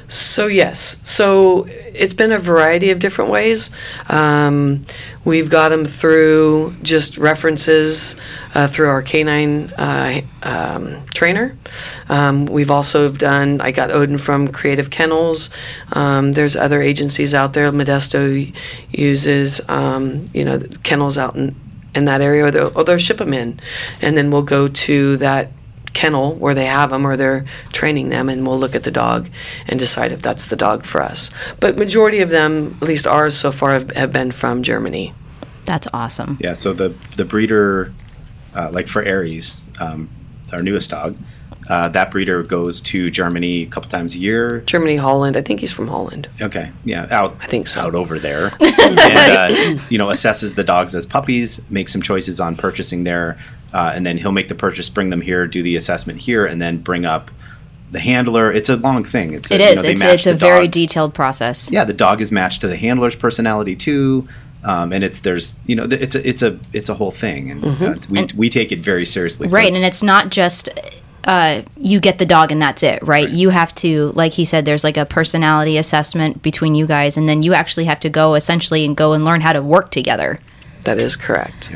So 0.09 0.47
yes, 0.47 1.01
so 1.05 1.65
it's 1.69 2.13
been 2.13 2.33
a 2.33 2.39
variety 2.39 2.91
of 2.91 2.99
different 2.99 3.31
ways. 3.31 3.71
Um, 4.11 4.83
we've 5.25 5.49
got 5.49 5.71
them 5.71 5.87
through 5.87 6.77
just 6.83 7.17
references 7.17 8.17
uh, 8.55 8.69
through 8.69 8.89
our 8.89 9.01
canine 9.01 9.73
uh, 9.79 10.21
um, 10.43 11.07
trainer. 11.15 11.57
Um, 12.11 12.45
we've 12.45 12.71
also 12.71 13.11
done. 13.11 13.63
I 13.63 13.73
got 13.73 13.91
Odin 13.91 14.19
from 14.19 14.49
Creative 14.49 14.91
Kennels. 14.91 15.49
Um, 15.93 16.33
there's 16.33 16.57
other 16.57 16.83
agencies 16.83 17.33
out 17.33 17.55
there. 17.55 17.73
Modesto 17.73 18.55
uses 18.91 19.63
um, 19.71 20.27
you 20.35 20.45
know 20.45 20.61
kennels 20.83 21.17
out 21.17 21.37
in 21.37 21.55
in 21.95 22.05
that 22.07 22.21
area, 22.21 22.47
or 22.47 22.51
they'll, 22.51 22.73
or 22.75 22.85
they'll 22.85 22.99
ship 22.99 23.19
them 23.19 23.35
in, 23.35 23.61
and 24.01 24.17
then 24.17 24.31
we'll 24.31 24.43
go 24.43 24.69
to 24.69 25.17
that 25.19 25.51
kennel 25.93 26.35
where 26.37 26.55
they 26.55 26.67
have 26.67 26.91
them 26.91 27.07
or 27.07 27.17
they're 27.17 27.45
training 27.73 28.09
them 28.09 28.29
and 28.29 28.47
we'll 28.47 28.59
look 28.59 28.75
at 28.75 28.83
the 28.83 28.91
dog 28.91 29.29
and 29.67 29.79
decide 29.79 30.11
if 30.13 30.23
that's 30.23 30.47
the 30.47 30.57
dog 30.57 30.85
for 30.85 31.03
us. 31.03 31.31
But 31.61 31.77
majority 31.77 32.21
of 32.21 32.31
them 32.31 32.79
at 32.81 32.89
least 32.89 33.07
ours 33.07 33.37
so 33.37 33.53
far 33.53 33.73
have, 33.73 33.91
have 33.93 34.13
been 34.13 34.33
from 34.33 34.63
germany. 34.63 35.15
That's 35.65 35.89
awesome. 35.93 36.39
Yeah, 36.41 36.55
so 36.55 36.73
the 36.73 36.95
the 37.17 37.25
breeder, 37.25 37.93
uh, 38.55 38.71
like 38.73 38.89
for 38.89 39.03
Aries, 39.03 39.63
um, 39.79 40.09
our 40.53 40.63
newest 40.63 40.91
dog, 40.91 41.17
uh, 41.73 41.89
that 41.97 42.11
breeder 42.11 42.43
goes 42.43 42.81
to 42.81 43.11
Germany 43.11 43.63
a 43.63 43.67
couple 43.75 43.89
times 43.97 44.15
a 44.15 44.19
year. 44.19 44.43
germany 44.75 44.97
holland 44.97 45.35
i 45.37 45.43
think 45.47 45.61
he's 45.61 45.73
from 45.79 45.89
holland 45.95 46.25
Okay, 46.49 46.67
yeah, 46.85 47.07
out. 47.19 47.31
I 47.41 47.47
think 47.53 47.65
so. 47.69 47.81
Out 47.81 47.95
over 47.95 48.19
there, 48.19 48.47
and 48.61 48.99
uh, 48.99 49.49
you 49.93 49.99
know, 50.01 50.09
assesses 50.09 50.55
the 50.61 50.65
dogs 50.65 50.95
as 50.95 51.05
puppies, 51.07 51.49
makes 51.71 51.91
some 51.95 52.03
choices 52.03 52.41
on 52.41 52.57
purchasing 52.57 53.05
there, 53.05 53.39
uh, 53.73 53.93
and 53.95 54.05
then 54.07 54.19
he'll 54.19 54.33
make 54.41 54.49
the 54.49 54.55
purchase, 54.67 54.89
bring 54.97 55.11
them 55.11 55.21
here, 55.21 55.47
do 55.47 55.63
the 55.63 55.77
assessment 55.77 56.19
here, 56.29 56.45
and 56.51 56.61
then 56.61 56.75
bring 56.79 57.05
up 57.05 57.31
the 57.93 58.01
handler. 58.01 58.53
It's 58.53 58.69
a 58.69 58.77
long 58.77 59.05
thing. 59.05 59.33
It's 59.35 59.51
a, 59.51 59.55
It 59.55 59.61
you 59.61 59.75
know, 59.77 59.83
they 59.83 59.93
it's 59.93 60.03
match 60.03 60.15
it's 60.15 60.27
a 60.27 60.35
very 60.35 60.67
dog. 60.67 60.71
detailed 60.73 61.15
process. 61.15 61.71
yeah, 61.71 61.85
the 61.85 61.93
dog 62.07 62.21
is 62.21 62.31
matched 62.33 62.61
to 62.63 62.69
the 62.69 62.77
handler's 62.77 63.15
personality 63.15 63.77
too, 63.77 64.27
um, 64.65 64.93
and 64.93 65.03
it's 65.05 65.21
there's 65.21 65.55
you 65.67 65.77
know 65.77 65.87
it's 65.91 66.15
a 66.17 66.29
it's 66.29 66.43
a 66.43 66.59
it's 66.73 66.89
a 66.89 66.95
whole 66.95 67.13
thing, 67.13 67.51
and 67.53 67.65
uh, 67.65 67.95
we 68.11 68.19
And- 68.19 68.33
we 68.33 68.51
take 68.51 68.73
it 68.73 68.81
very 68.81 69.07
seriously. 69.07 69.47
Right 69.49 69.67
it's- 69.67 69.77
and 69.79 69.87
it's 69.87 70.03
not 70.03 70.31
just 70.31 70.69
uh, 71.25 71.63
you 71.77 72.01
get 72.01 72.19
the 72.19 72.27
dog 72.27 72.51
and 72.51 72.61
that's 72.61 72.83
it 72.83 73.03
right? 73.03 73.29
you 73.31 73.51
have 73.51 73.75
to 73.75 74.13
like 74.15 74.33
he 74.33 74.45
said 74.45 74.65
there's 74.65 74.85
like 74.85 74.97
a 74.97 75.07
personality 75.07 75.79
assessment 75.79 76.43
between 76.43 76.75
you 76.75 76.87
guys 76.87 77.17
and 77.17 77.29
then 77.29 77.43
you 77.43 77.55
actually 77.55 77.85
have 77.85 78.01
to 78.01 78.11
go 78.11 78.35
essentially 78.35 78.85
and 78.85 78.97
go 78.97 79.13
and 79.13 79.25
learn 79.25 79.41
how 79.41 79.53
to 79.53 79.63
work 79.63 79.91
together. 79.91 80.39
That 80.85 80.99
is 80.99 81.15
correct. 81.15 81.71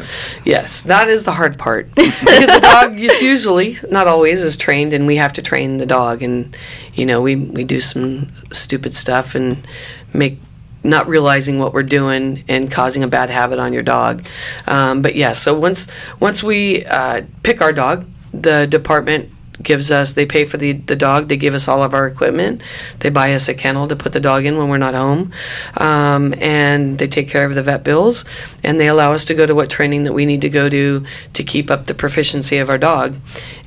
Yes 0.45 0.83
that 0.83 1.09
is 1.09 1.25
the 1.25 1.33
hard 1.33 1.59
part. 1.59 1.89
Because 1.95 2.61
the 2.61 2.61
dog 2.61 2.97
just 2.97 3.23
usually 3.23 3.77
not 3.91 4.07
always 4.09 4.43
is 4.43 4.57
trained 4.57 4.93
and 4.93 5.07
we 5.07 5.17
have 5.17 5.33
to 5.35 5.43
train 5.43 5.79
the 5.79 5.87
dog 5.87 6.23
and 6.23 6.57
you 6.95 7.07
know 7.07 7.23
we, 7.23 7.37
we 7.37 7.65
do 7.65 7.81
some 7.81 8.33
stupid 8.53 8.95
stuff 8.95 9.35
and 9.35 9.67
make 10.13 10.39
not 10.87 11.09
realizing 11.09 11.59
what 11.59 11.73
we're 11.73 11.83
doing 11.83 12.45
and 12.49 12.71
causing 12.71 13.03
a 13.03 13.09
bad 13.09 13.29
habit 13.29 13.59
on 13.59 13.73
your 13.73 13.83
dog. 13.83 14.25
Um, 14.67 15.03
but 15.03 15.15
yeah, 15.15 15.33
so 15.33 15.59
once 15.59 15.89
once 16.21 16.43
we 16.43 16.85
uh, 16.87 17.23
pick 17.43 17.61
our 17.61 17.73
dog, 17.73 18.07
the 18.33 18.67
department 18.67 19.31
gives 19.67 19.91
us 19.91 20.15
they 20.15 20.25
pay 20.25 20.47
for 20.47 20.57
the, 20.57 20.73
the 20.73 20.97
dog 20.97 21.29
they 21.29 21.37
give 21.37 21.53
us 21.53 21.69
all 21.69 21.83
of 21.83 21.93
our 21.93 22.07
equipment. 22.07 22.63
They 23.01 23.11
buy 23.11 23.35
us 23.35 23.49
a 23.49 23.55
kennel 23.55 23.89
to 23.89 23.97
put 23.97 24.13
the 24.13 24.21
dog 24.21 24.47
in 24.47 24.57
when 24.57 24.69
we're 24.69 24.79
not 24.79 24.95
home. 24.95 25.33
Um, 25.77 26.35
and 26.39 26.99
they 26.99 27.09
take 27.09 27.29
care 27.29 27.45
of 27.45 27.55
the 27.55 27.63
vet 27.63 27.85
bills. 27.85 28.25
And 28.63 28.81
they 28.81 28.89
allow 28.89 29.13
us 29.13 29.27
to 29.27 29.35
go 29.35 29.45
to 29.45 29.55
what 29.55 29.69
training 29.69 30.05
that 30.05 30.15
we 30.15 30.25
need 30.25 30.41
to 30.43 30.49
go 30.49 30.69
to 30.71 31.05
to 31.35 31.43
keep 31.45 31.71
up 31.71 31.87
the 31.87 31.95
proficiency 31.95 32.57
of 32.59 32.71
our 32.71 32.79
dog 32.79 33.17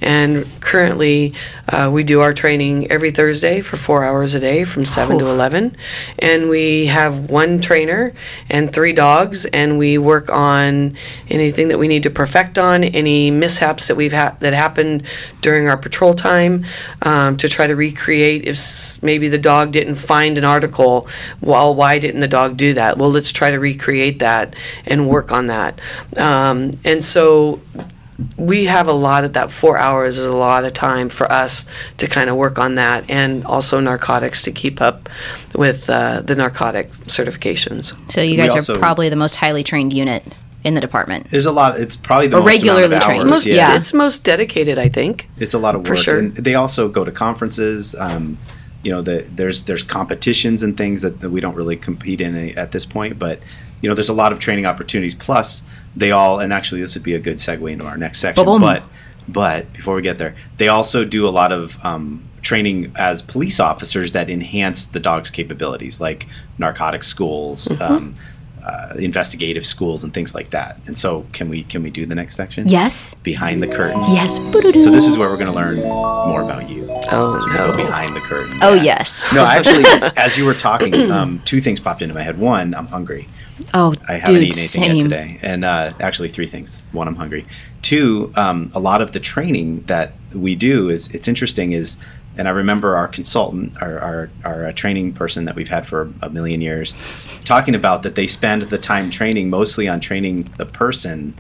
and 0.02 0.46
currently 0.62 1.34
uh, 1.68 1.90
we 1.92 2.04
do 2.04 2.22
our 2.22 2.34
training 2.34 2.90
every 2.92 3.12
thursday 3.12 3.62
for 3.62 3.78
four 3.78 4.04
hours 4.04 4.34
a 4.34 4.40
day 4.40 4.64
from 4.64 4.86
7 4.86 5.20
to 5.20 5.28
11 5.28 5.76
and 6.20 6.50
we 6.50 6.86
have 6.88 7.30
one 7.30 7.60
trainer 7.62 8.14
and 8.50 8.74
three 8.74 8.94
dogs 8.94 9.46
and 9.46 9.78
we 9.78 9.98
work 9.98 10.30
on 10.30 10.96
anything 11.30 11.68
that 11.68 11.78
we 11.80 11.88
need 11.88 12.04
to 12.04 12.10
perfect 12.10 12.58
on 12.58 12.84
any 12.84 13.30
mishaps 13.32 13.88
that 13.88 13.96
we've 13.96 14.14
had 14.14 14.40
that 14.40 14.54
happened 14.54 15.04
during 15.42 15.68
our 15.70 15.78
patrol 15.78 16.14
time 16.14 16.66
um, 17.02 17.38
to 17.38 17.48
try 17.50 17.68
to 17.68 17.76
recreate 17.76 18.44
if 18.46 18.56
s- 18.56 19.02
maybe 19.04 19.28
the 19.28 19.38
dog 19.38 19.72
didn't 19.72 19.96
find 19.96 20.38
an 20.38 20.44
article. 20.46 21.08
Well 21.42 21.76
why 21.76 22.00
didn't 22.00 22.22
the 22.22 22.28
dog 22.28 22.58
do 22.58 22.74
that? 22.74 22.98
Well 22.98 23.12
let's 23.12 23.32
try 23.32 23.50
to 23.52 23.58
recreate 23.60 24.20
that 24.20 24.56
and 24.86 25.08
work 25.08 25.32
on 25.32 25.48
that. 25.48 25.80
Um, 26.18 26.72
and 26.84 27.04
so 27.04 27.62
we 28.38 28.66
have 28.66 28.88
a 28.88 28.94
lot 28.94 29.24
of 29.24 29.34
that 29.34 29.52
four 29.52 29.78
hours 29.78 30.18
is 30.18 30.26
a 30.28 30.36
lot 30.36 30.66
of 30.66 30.74
time 30.74 31.10
for 31.10 31.32
us 31.32 31.66
to 31.98 32.08
kind 32.08 32.30
of 32.30 32.36
work 32.36 32.58
on 32.60 32.76
that 32.76 33.10
and 33.10 33.46
also 33.46 33.80
narcotics 33.80 34.42
to 34.44 34.52
keep 34.52 34.82
up 34.82 35.10
with 35.56 35.90
uh, 35.90 36.22
the 36.22 36.36
narcotic 36.36 36.92
certifications 37.08 37.94
so 38.12 38.22
you 38.22 38.32
We 38.32 38.38
guys 38.38 38.54
also- 38.56 38.76
are 38.76 38.80
probably 38.80 39.10
the 39.10 39.16
most 39.16 39.36
highly 39.36 39.64
trained 39.64 39.94
unit 39.94 40.24
in 40.64 40.74
the 40.74 40.82
department 40.82 41.30
There's 41.32 41.46
a 41.46 41.52
lot. 41.54 41.80
It's 41.80 41.96
probably 41.96 42.28
the 42.28 42.36
most 42.38 42.42
amount 42.42 42.58
of 42.58 42.64
regularly 42.64 43.00
trained. 43.06 43.22
hours, 43.22 43.30
most, 43.32 43.48
yeah. 43.48 43.76
it's 43.78 43.94
most 43.94 44.26
dedicated 44.26 44.78
i 44.78 44.90
think 44.90 45.30
It's 45.38 45.54
a 45.54 45.60
lot 45.60 45.74
of 45.76 45.82
work 45.82 45.88
For 45.88 45.94
work. 45.94 46.00
sure. 46.04 46.20
And 46.20 46.36
they 46.36 46.56
also 46.56 46.90
go 46.90 47.06
to 47.06 47.12
conferences. 47.12 47.96
Um, 47.96 48.38
you 48.84 48.92
know, 48.92 49.02
the, 49.02 49.26
there's 49.36 49.64
there's 49.64 49.84
competitions 49.84 50.64
and 50.64 50.78
things 50.78 51.02
that, 51.02 51.20
that 51.20 51.30
we 51.30 51.42
don't 51.42 51.56
really 51.56 51.76
compete 51.76 52.22
in 52.22 52.58
at 52.58 52.72
this 52.72 52.86
point. 52.86 53.20
But 53.20 53.40
you 53.82 53.90
know, 53.90 53.96
there's 53.96 54.08
a 54.10 54.14
lot 54.14 54.32
of 54.32 54.40
training 54.40 54.66
opportunities. 54.66 55.14
Plus, 55.16 55.64
they 55.96 56.12
all 56.12 56.40
and 56.40 56.54
actually 56.54 56.82
this 56.82 56.94
would 56.96 57.04
be 57.04 57.14
a 57.16 57.20
good 57.20 57.38
segue 57.38 57.72
into 57.72 57.86
our 57.86 57.98
next 57.98 58.20
section. 58.20 58.44
Ba-boom. 58.46 58.62
But 58.62 58.84
but 59.28 59.72
before 59.74 59.96
we 59.96 60.02
get 60.02 60.18
there, 60.18 60.36
they 60.58 60.68
also 60.68 61.06
do 61.06 61.28
a 61.28 61.30
lot 61.30 61.52
of 61.52 61.78
um, 61.86 62.24
training 62.42 62.92
as 62.96 63.22
police 63.22 63.60
officers 63.60 64.12
that 64.14 64.30
enhance 64.30 64.88
the 64.88 65.00
dog's 65.00 65.30
capabilities, 65.30 66.02
like 66.02 66.28
narcotics 66.58 67.08
schools. 67.08 67.66
Mm-hmm. 67.66 67.82
Um, 67.82 68.16
uh, 68.62 68.94
investigative 69.00 69.66
schools 69.66 70.04
and 70.04 70.14
things 70.14 70.36
like 70.36 70.50
that. 70.50 70.78
And 70.86 70.98
so, 70.98 71.26
can 71.32 71.48
we 71.50 71.64
can 71.64 71.82
we 71.82 71.90
do 71.90 72.06
the 72.06 72.14
next 72.14 72.36
section? 72.36 72.68
yes 72.68 73.16
Behind 73.24 73.64
the 73.64 73.68
curtain. 73.68 74.00
yes 74.10 74.36
So 74.52 74.92
this 74.92 75.08
is 75.08 75.18
where 75.18 75.30
we're 75.30 75.38
going 75.38 75.52
to 75.52 75.58
learn 75.58 75.78
more 75.80 76.42
about 76.42 76.70
you. 76.70 76.86
oh 77.10 77.38
So 77.38 77.48
we 77.48 77.54
go 77.54 77.72
no 77.72 77.78
behind 77.78 78.14
the 78.16 78.20
curtain. 78.20 78.58
oh 78.62 78.74
Yeah. 78.74 78.84
yes 78.84 79.30
No, 79.34 79.46
actually, 79.46 79.86
as 80.18 80.38
you 80.38 80.46
were 80.46 80.54
talking, 80.54 81.10
um, 81.10 81.42
two 81.46 81.62
things 81.62 81.80
popped 81.80 82.02
into 82.02 82.14
my 82.14 82.22
head. 82.22 82.38
One, 82.38 82.74
I'm 82.76 82.88
hungry. 82.88 83.28
Oh 83.74 83.96
I 84.08 84.14
haven't 84.14 84.36
dude 84.36 84.44
eaten 84.44 84.60
anything 84.60 84.84
same 84.84 84.96
yet 84.96 85.04
today, 85.04 85.40
and 85.42 85.66
uh, 85.66 85.94
actually 86.00 86.30
three 86.30 86.48
things. 86.48 86.82
One, 86.92 87.08
I'm 87.08 87.16
hungry. 87.16 87.46
Two, 87.82 88.32
um, 88.36 88.72
a 88.74 88.80
lot 88.80 89.02
of 89.02 89.14
the 89.14 89.20
training 89.20 89.82
that 89.84 90.14
we 90.34 90.56
do 90.56 90.90
is 90.90 91.08
it's 91.14 91.28
interesting. 91.28 91.74
Is 91.74 91.98
and 92.38 92.48
I 92.48 92.52
remember 92.52 92.96
our 92.96 93.08
consultant, 93.08 93.82
our 93.82 94.00
our, 94.00 94.30
our 94.46 94.66
uh, 94.68 94.72
training 94.72 95.14
person 95.14 95.46
that 95.46 95.56
we've 95.56 95.70
had 95.70 95.86
for 95.86 96.12
a 96.22 96.30
million 96.30 96.62
years, 96.62 96.94
talking 97.44 97.76
about 97.76 98.04
that 98.04 98.16
they 98.16 98.28
spend 98.28 98.64
the 98.64 98.78
time 98.78 99.10
training 99.10 99.50
mostly 99.50 99.88
on 99.88 100.00
training 100.00 100.52
the 100.58 100.66
person 100.66 101.34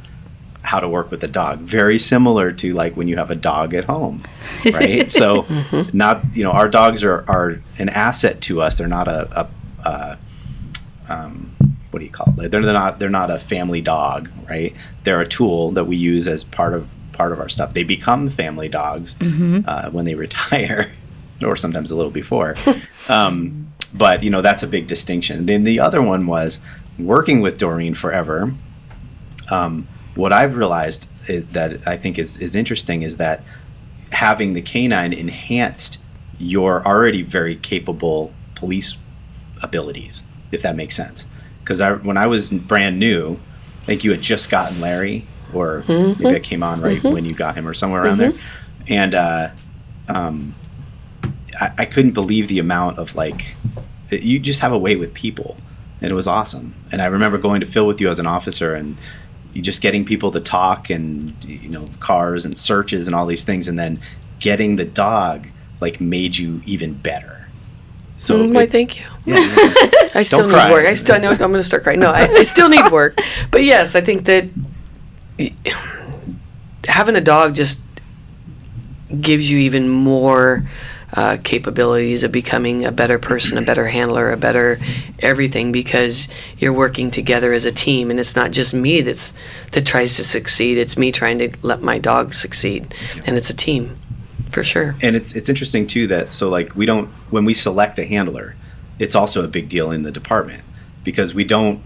how 0.61 0.79
to 0.79 0.87
work 0.87 1.09
with 1.09 1.21
the 1.21 1.27
dog. 1.27 1.59
Very 1.59 1.97
similar 1.97 2.51
to 2.51 2.73
like 2.73 2.95
when 2.95 3.07
you 3.07 3.17
have 3.17 3.31
a 3.31 3.35
dog 3.35 3.73
at 3.73 3.85
home, 3.85 4.23
right? 4.73 5.09
so, 5.09 5.45
not 5.93 6.23
you 6.35 6.43
know, 6.43 6.51
our 6.51 6.69
dogs 6.69 7.03
are 7.03 7.23
are 7.27 7.61
an 7.77 7.89
asset 7.89 8.41
to 8.41 8.61
us. 8.61 8.77
They're 8.77 8.87
not 8.87 9.07
a, 9.07 9.41
a, 9.41 9.89
a 9.89 10.17
um, 11.07 11.55
what 11.99 12.03
do 12.03 12.05
you 12.05 12.11
call 12.11 12.39
it? 12.39 12.49
They're 12.49 12.61
not 12.61 12.99
they're 12.99 13.09
not 13.09 13.29
a 13.29 13.37
family 13.37 13.81
dog, 13.81 14.29
right? 14.47 14.73
They're 15.03 15.19
a 15.19 15.27
tool 15.27 15.71
that 15.71 15.83
we 15.83 15.97
use 15.97 16.29
as 16.29 16.45
part 16.45 16.73
of 16.73 16.89
part 17.11 17.33
of 17.33 17.39
our 17.41 17.49
stuff. 17.49 17.73
They 17.73 17.83
become 17.83 18.29
family 18.29 18.69
dogs 18.69 19.17
uh, 19.21 19.89
when 19.91 20.05
they 20.05 20.15
retire, 20.27 20.89
or 21.43 21.57
sometimes 21.57 21.91
a 21.91 21.97
little 21.97 22.11
before. 22.11 22.55
um, 23.09 23.73
but 23.93 24.23
you 24.23 24.29
know 24.29 24.41
that's 24.41 24.63
a 24.63 24.67
big 24.67 24.87
distinction. 24.87 25.45
Then 25.45 25.65
the 25.65 25.81
other 25.81 26.01
one 26.01 26.25
was 26.25 26.61
working 26.97 27.41
with 27.41 27.57
Dorene 27.57 27.95
forever. 27.95 28.53
Um, 29.49 29.85
what 30.15 30.31
I've 30.31 30.55
realized 30.55 31.09
is 31.27 31.45
that 31.47 31.85
I 31.85 31.97
think 31.97 32.17
is 32.17 32.37
is 32.37 32.55
interesting 32.55 33.01
is 33.01 33.17
that 33.17 33.43
having 34.11 34.53
the 34.53 34.61
canine 34.61 35.11
enhanced 35.11 35.97
your 36.37 36.85
already 36.87 37.23
very 37.23 37.57
capable 37.57 38.33
police 38.55 38.95
abilities, 39.61 40.23
if 40.53 40.61
that 40.61 40.77
makes 40.77 40.95
sense. 40.95 41.25
Because 41.69 41.81
I, 41.81 41.91
when 41.93 42.17
I 42.17 42.25
was 42.25 42.49
brand 42.49 42.97
new, 42.97 43.39
I 43.83 43.85
think 43.85 44.03
you 44.03 44.09
had 44.09 44.23
just 44.23 44.49
gotten 44.49 44.81
Larry, 44.81 45.27
or 45.53 45.83
maybe 45.87 46.35
I 46.35 46.39
came 46.39 46.63
on 46.63 46.81
right 46.81 47.03
when 47.03 47.25
you 47.25 47.33
got 47.35 47.53
him, 47.53 47.67
or 47.67 47.75
somewhere 47.75 48.03
around 48.05 48.17
there, 48.17 48.33
and 48.87 49.13
uh, 49.13 49.49
um, 50.07 50.55
I, 51.61 51.71
I 51.77 51.85
couldn't 51.85 52.13
believe 52.13 52.47
the 52.47 52.57
amount 52.57 52.97
of 52.97 53.13
like 53.13 53.55
you 54.09 54.39
just 54.39 54.61
have 54.61 54.71
a 54.71 54.79
way 54.79 54.95
with 54.95 55.13
people, 55.13 55.57
and 56.01 56.09
it 56.09 56.15
was 56.15 56.25
awesome. 56.25 56.73
And 56.91 57.03
I 57.03 57.05
remember 57.05 57.37
going 57.37 57.59
to 57.59 57.67
Phil 57.67 57.85
with 57.85 58.01
you 58.01 58.09
as 58.09 58.17
an 58.17 58.25
officer, 58.25 58.73
and 58.73 58.97
you 59.53 59.61
just 59.61 59.83
getting 59.83 60.05
people 60.05 60.31
to 60.31 60.39
talk 60.39 60.89
and 60.89 61.35
you 61.43 61.69
know 61.69 61.85
cars 61.99 62.45
and 62.45 62.57
searches 62.57 63.05
and 63.05 63.15
all 63.15 63.27
these 63.27 63.43
things, 63.43 63.67
and 63.67 63.77
then 63.77 63.99
getting 64.39 64.77
the 64.77 64.85
dog 64.85 65.45
like 65.81 66.01
made 66.01 66.35
you 66.35 66.63
even 66.65 66.95
better. 66.95 67.38
So 68.19 68.37
Mm, 68.37 68.53
why, 68.53 68.63
it- 68.63 68.71
thank 68.71 68.99
you. 68.99 69.05
yeah, 69.25 69.39
yeah. 69.39 70.09
I 70.13 70.21
still 70.21 70.39
Don't 70.39 70.49
need 70.49 70.53
cry. 70.55 70.71
work. 70.71 70.85
I 70.85 70.93
still 70.93 71.19
know 71.19 71.31
I'm 71.31 71.37
going 71.37 71.53
to 71.53 71.63
start 71.63 71.83
crying. 71.83 71.99
No, 71.99 72.11
I, 72.11 72.27
I 72.27 72.43
still 72.43 72.69
need 72.69 72.91
work. 72.91 73.19
But 73.51 73.63
yes, 73.63 73.95
I 73.95 74.01
think 74.01 74.25
that 74.25 74.45
having 76.87 77.15
a 77.15 77.21
dog 77.21 77.55
just 77.55 77.81
gives 79.21 79.49
you 79.49 79.57
even 79.59 79.89
more 79.89 80.67
uh, 81.13 81.37
capabilities 81.43 82.23
of 82.23 82.31
becoming 82.31 82.85
a 82.85 82.91
better 82.91 83.17
person, 83.17 83.57
a 83.57 83.61
better 83.61 83.87
handler, 83.87 84.31
a 84.31 84.37
better 84.37 84.77
everything 85.19 85.71
because 85.71 86.27
you're 86.59 86.73
working 86.73 87.09
together 87.09 87.51
as 87.53 87.65
a 87.65 87.71
team, 87.71 88.11
and 88.11 88.19
it's 88.19 88.35
not 88.35 88.51
just 88.51 88.73
me 88.73 89.01
that's 89.01 89.33
that 89.71 89.85
tries 89.87 90.15
to 90.17 90.23
succeed. 90.23 90.77
It's 90.77 90.97
me 90.97 91.11
trying 91.11 91.39
to 91.39 91.49
let 91.63 91.81
my 91.81 91.97
dog 91.97 92.33
succeed, 92.35 92.93
and 93.25 93.35
it's 93.35 93.49
a 93.49 93.55
team, 93.55 93.97
for 94.51 94.63
sure. 94.63 94.95
and 95.01 95.15
it's 95.15 95.33
it's 95.33 95.49
interesting 95.49 95.87
too 95.87 96.07
that 96.07 96.33
so 96.33 96.49
like 96.49 96.75
we 96.75 96.85
don't 96.85 97.07
when 97.29 97.45
we 97.45 97.53
select 97.53 97.99
a 97.99 98.05
handler, 98.05 98.55
it's 98.99 99.15
also 99.15 99.43
a 99.43 99.47
big 99.47 99.69
deal 99.69 99.91
in 99.91 100.03
the 100.03 100.11
department 100.11 100.63
because 101.03 101.33
we 101.33 101.43
don't 101.43 101.81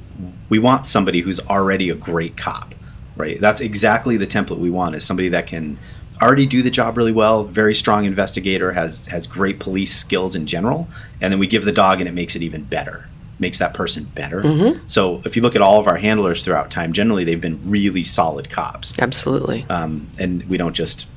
we 0.50 0.60
want 0.60 0.86
somebody 0.86 1.22
who's 1.22 1.40
already 1.42 1.90
a 1.90 1.96
great 1.96 2.38
cop, 2.38 2.74
right? 3.16 3.40
That's 3.42 3.62
exactly 3.62 4.18
the 4.18 4.28
template 4.28 4.60
we 4.60 4.70
want 4.70 4.96
is 4.96 5.04
somebody 5.04 5.30
that 5.30 5.48
can 5.48 5.78
already 6.22 6.46
do 6.46 6.62
the 6.62 6.70
job 6.70 6.96
really 6.96 7.12
well, 7.12 7.44
very 7.44 7.74
strong 7.74 8.06
investigator, 8.06 8.72
has 8.72 9.08
has 9.08 9.28
great 9.28 9.60
police 9.60 9.94
skills 9.94 10.36
in 10.36 10.46
general, 10.48 10.88
and 11.20 11.32
then 11.32 11.40
we 11.40 11.48
give 11.48 11.66
the 11.66 11.72
dog 11.72 12.00
and 12.00 12.08
it 12.08 12.14
makes 12.14 12.36
it 12.36 12.42
even 12.42 12.64
better. 12.64 13.08
Makes 13.40 13.58
that 13.58 13.74
person 13.74 14.06
better. 14.16 14.42
So 14.88 15.22
if 15.26 15.36
you 15.36 15.42
look 15.42 15.56
at 15.56 15.62
all 15.62 15.80
of 15.80 15.88
our 15.88 15.98
handlers 15.98 16.46
throughout 16.46 16.70
time, 16.70 16.94
generally 16.94 17.24
they've 17.26 17.42
been 17.42 17.60
really 17.70 18.04
solid 18.04 18.50
cops, 18.50 18.98
Absolutely, 19.00 19.66
um, 19.70 20.08
and 20.20 20.44
we 20.48 20.56
don't 20.56 20.74
just. 20.76 21.08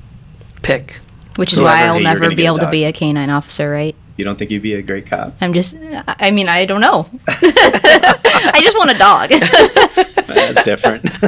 pick. 0.63 0.99
Which 1.37 1.53
is 1.53 1.59
why 1.59 1.83
I'll 1.85 1.95
hey, 1.95 2.03
never 2.03 2.29
be 2.35 2.45
able 2.45 2.57
to 2.59 2.69
be 2.69 2.83
a 2.83 2.91
canine 2.91 3.29
officer, 3.29 3.69
right? 3.69 3.95
You 4.17 4.25
don't 4.25 4.37
think 4.37 4.49
you'd 4.51 4.63
be 4.63 4.73
a 4.73 4.81
great 4.81 5.05
cop? 5.05 5.35
I'm 5.41 5.53
just, 5.53 5.77
I 6.07 6.31
mean, 6.31 6.49
I 6.49 6.65
don't 6.65 6.81
know. 6.81 7.07
I 7.27 8.59
just 8.63 8.77
want 8.77 8.89
a 8.91 8.97
dog. 8.97 9.29
That's 10.27 10.63
different. 10.63 11.03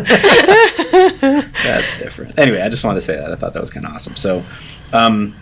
That's 1.64 2.00
different. 2.00 2.38
Anyway, 2.40 2.62
I 2.62 2.70
just 2.70 2.84
wanted 2.84 2.96
to 3.00 3.06
say 3.06 3.16
that. 3.16 3.32
I 3.32 3.36
thought 3.36 3.54
that 3.54 3.62
was 3.62 3.70
kind 3.70 3.86
of 3.86 3.94
awesome. 3.94 4.16
So, 4.16 4.44
um, 4.94 5.36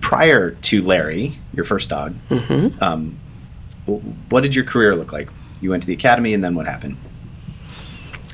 prior 0.00 0.50
to 0.52 0.82
Larry, 0.82 1.38
your 1.54 1.64
first 1.64 1.88
dog, 1.88 2.14
Mm-hmm. 2.28 2.82
um, 2.82 3.18
what 4.28 4.42
did 4.42 4.54
your 4.54 4.64
career 4.64 4.94
look 4.94 5.12
like? 5.12 5.28
You 5.60 5.70
went 5.70 5.82
to 5.82 5.86
the 5.86 5.94
academy, 5.94 6.34
and 6.34 6.44
then 6.44 6.54
what 6.54 6.66
happened? 6.66 6.96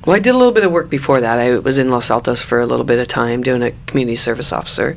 Well, 0.09 0.17
I 0.17 0.21
did 0.21 0.31
a 0.31 0.39
little 0.39 0.55
bit 0.55 0.65
of 0.65 0.73
work 0.73 0.89
before 0.89 1.21
that. 1.21 1.39
I 1.39 1.59
was 1.59 1.77
in 1.77 1.91
Los 1.91 2.11
Altos 2.11 2.41
for 2.41 2.61
a 2.61 2.65
little 2.65 2.87
bit 2.87 2.99
of 2.99 3.09
time 3.09 3.43
doing 3.43 3.63
a 3.63 3.73
community 3.85 4.17
service 4.17 4.55
officer. 4.55 4.97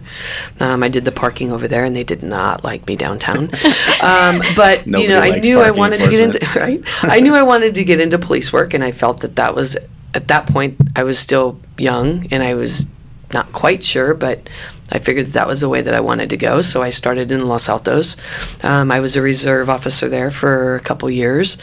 Um, 0.62 0.84
I 0.84 0.88
did 0.88 1.04
the 1.04 1.12
parking 1.12 1.52
over 1.52 1.68
there, 1.68 1.84
and 1.84 1.94
they 1.94 2.06
did 2.06 2.24
not 2.24 2.64
like 2.64 2.88
me 2.88 2.96
downtown. 2.96 3.40
um, 4.02 4.42
but 4.56 4.88
you 4.88 5.10
know, 5.10 5.20
I 5.20 5.40
knew 5.40 5.60
I 5.60 5.72
wanted 5.72 6.00
to 6.00 6.10
get 6.10 6.22
into 6.22 6.40
right. 6.58 6.82
I 7.02 7.20
knew 7.20 7.36
I 7.36 7.44
wanted 7.44 7.76
to 7.76 7.84
get 7.84 8.00
into 8.00 8.18
police 8.18 8.54
work, 8.54 8.74
and 8.74 8.86
I 8.86 8.94
felt 8.94 9.20
that 9.20 9.36
that 9.36 9.54
was 9.54 9.76
at 10.14 10.30
that 10.30 10.48
point 10.48 10.78
I 10.96 11.04
was 11.04 11.20
still 11.20 11.60
young, 11.78 12.28
and 12.32 12.42
I 12.42 12.54
was 12.54 12.88
not 13.34 13.52
quite 13.52 13.84
sure, 13.84 14.14
but 14.14 14.50
I 14.92 15.00
figured 15.00 15.28
that, 15.28 15.34
that 15.34 15.48
was 15.48 15.62
the 15.62 15.70
way 15.70 15.82
that 15.82 15.94
I 15.94 16.00
wanted 16.00 16.30
to 16.32 16.38
go. 16.38 16.62
So 16.62 16.82
I 16.82 16.90
started 16.90 17.32
in 17.32 17.48
Los 17.48 17.70
Altos. 17.70 18.18
Um, 18.64 18.92
I 18.92 19.00
was 19.00 19.16
a 19.16 19.22
reserve 19.22 19.70
officer 19.70 20.10
there 20.10 20.32
for 20.32 20.76
a 20.76 20.80
couple 20.80 21.10
years, 21.10 21.58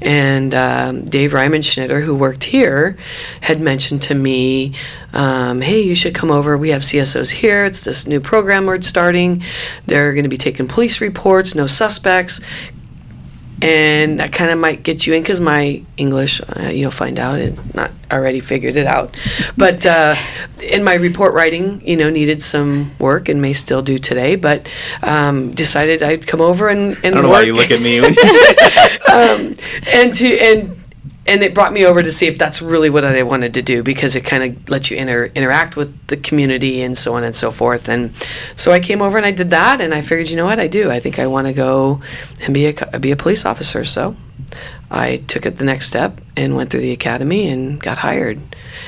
and 0.00 0.54
um, 0.54 1.04
Dave 1.04 1.32
Ryman 1.32 1.62
Schnitter, 1.62 2.02
who 2.04 2.14
worked 2.14 2.44
here, 2.44 2.96
had 3.42 3.60
mentioned 3.60 4.02
to 4.02 4.14
me, 4.14 4.74
um, 5.12 5.60
"Hey, 5.60 5.82
you 5.82 5.94
should 5.94 6.14
come 6.14 6.30
over. 6.30 6.56
We 6.56 6.70
have 6.70 6.82
CSOs 6.82 7.30
here. 7.30 7.64
It's 7.64 7.84
this 7.84 8.06
new 8.06 8.20
program 8.20 8.66
we're 8.66 8.80
starting. 8.82 9.42
They're 9.86 10.12
going 10.12 10.24
to 10.24 10.28
be 10.30 10.36
taking 10.36 10.66
police 10.66 11.00
reports, 11.00 11.54
no 11.54 11.66
suspects." 11.66 12.40
And 13.62 14.20
that 14.20 14.32
kind 14.32 14.50
of 14.50 14.58
might 14.58 14.82
get 14.82 15.06
you 15.06 15.14
in 15.14 15.22
because 15.22 15.40
my 15.40 15.82
English, 15.96 16.40
uh, 16.56 16.68
you'll 16.68 16.90
find 16.90 17.18
out, 17.18 17.38
it 17.38 17.74
not 17.74 17.90
already 18.10 18.40
figured 18.40 18.76
it 18.76 18.86
out. 18.86 19.16
But 19.56 19.84
uh, 19.86 20.16
in 20.62 20.82
my 20.82 20.94
report 20.94 21.34
writing, 21.34 21.86
you 21.86 21.96
know, 21.96 22.10
needed 22.10 22.42
some 22.42 22.92
work 22.98 23.28
and 23.28 23.40
may 23.42 23.52
still 23.52 23.82
do 23.82 23.98
today. 23.98 24.36
But 24.36 24.68
um, 25.02 25.52
decided 25.52 26.02
I'd 26.02 26.26
come 26.26 26.40
over 26.40 26.68
and 26.68 26.96
and 27.04 27.06
I 27.06 27.10
don't 27.10 27.22
know 27.22 27.28
work 27.28 27.38
why 27.38 27.42
you 27.42 27.54
look 27.54 27.70
at 27.70 27.80
me 27.80 28.00
when 28.00 28.14
you 28.14 28.28
say 28.28 28.98
um, 29.12 29.56
and 29.92 30.14
to 30.14 30.38
and 30.38 30.76
and 31.26 31.42
it 31.42 31.54
brought 31.54 31.72
me 31.72 31.84
over 31.84 32.02
to 32.02 32.10
see 32.10 32.26
if 32.26 32.38
that's 32.38 32.62
really 32.62 32.90
what 32.90 33.04
I 33.04 33.22
wanted 33.22 33.54
to 33.54 33.62
do 33.62 33.82
because 33.82 34.16
it 34.16 34.24
kind 34.24 34.42
of 34.42 34.68
lets 34.70 34.90
you 34.90 34.96
inter- 34.96 35.30
interact 35.34 35.76
with 35.76 36.06
the 36.06 36.16
community 36.16 36.82
and 36.82 36.96
so 36.96 37.14
on 37.14 37.24
and 37.24 37.36
so 37.36 37.50
forth. 37.50 37.88
And 37.88 38.12
so 38.56 38.72
I 38.72 38.80
came 38.80 39.02
over 39.02 39.16
and 39.16 39.26
I 39.26 39.30
did 39.30 39.50
that, 39.50 39.80
and 39.80 39.94
I 39.94 40.00
figured, 40.00 40.28
you 40.28 40.36
know 40.36 40.46
what, 40.46 40.58
I 40.58 40.66
do. 40.66 40.90
I 40.90 40.98
think 40.98 41.18
I 41.18 41.26
want 41.26 41.46
to 41.46 41.52
go 41.52 42.00
and 42.40 42.54
be 42.54 42.66
a 42.66 42.98
be 42.98 43.10
a 43.10 43.16
police 43.16 43.44
officer. 43.44 43.84
So 43.84 44.16
I 44.90 45.18
took 45.28 45.46
it 45.46 45.58
the 45.58 45.64
next 45.64 45.86
step 45.86 46.20
and 46.36 46.56
went 46.56 46.70
through 46.70 46.80
the 46.80 46.92
academy 46.92 47.48
and 47.48 47.80
got 47.80 47.98
hired. 47.98 48.40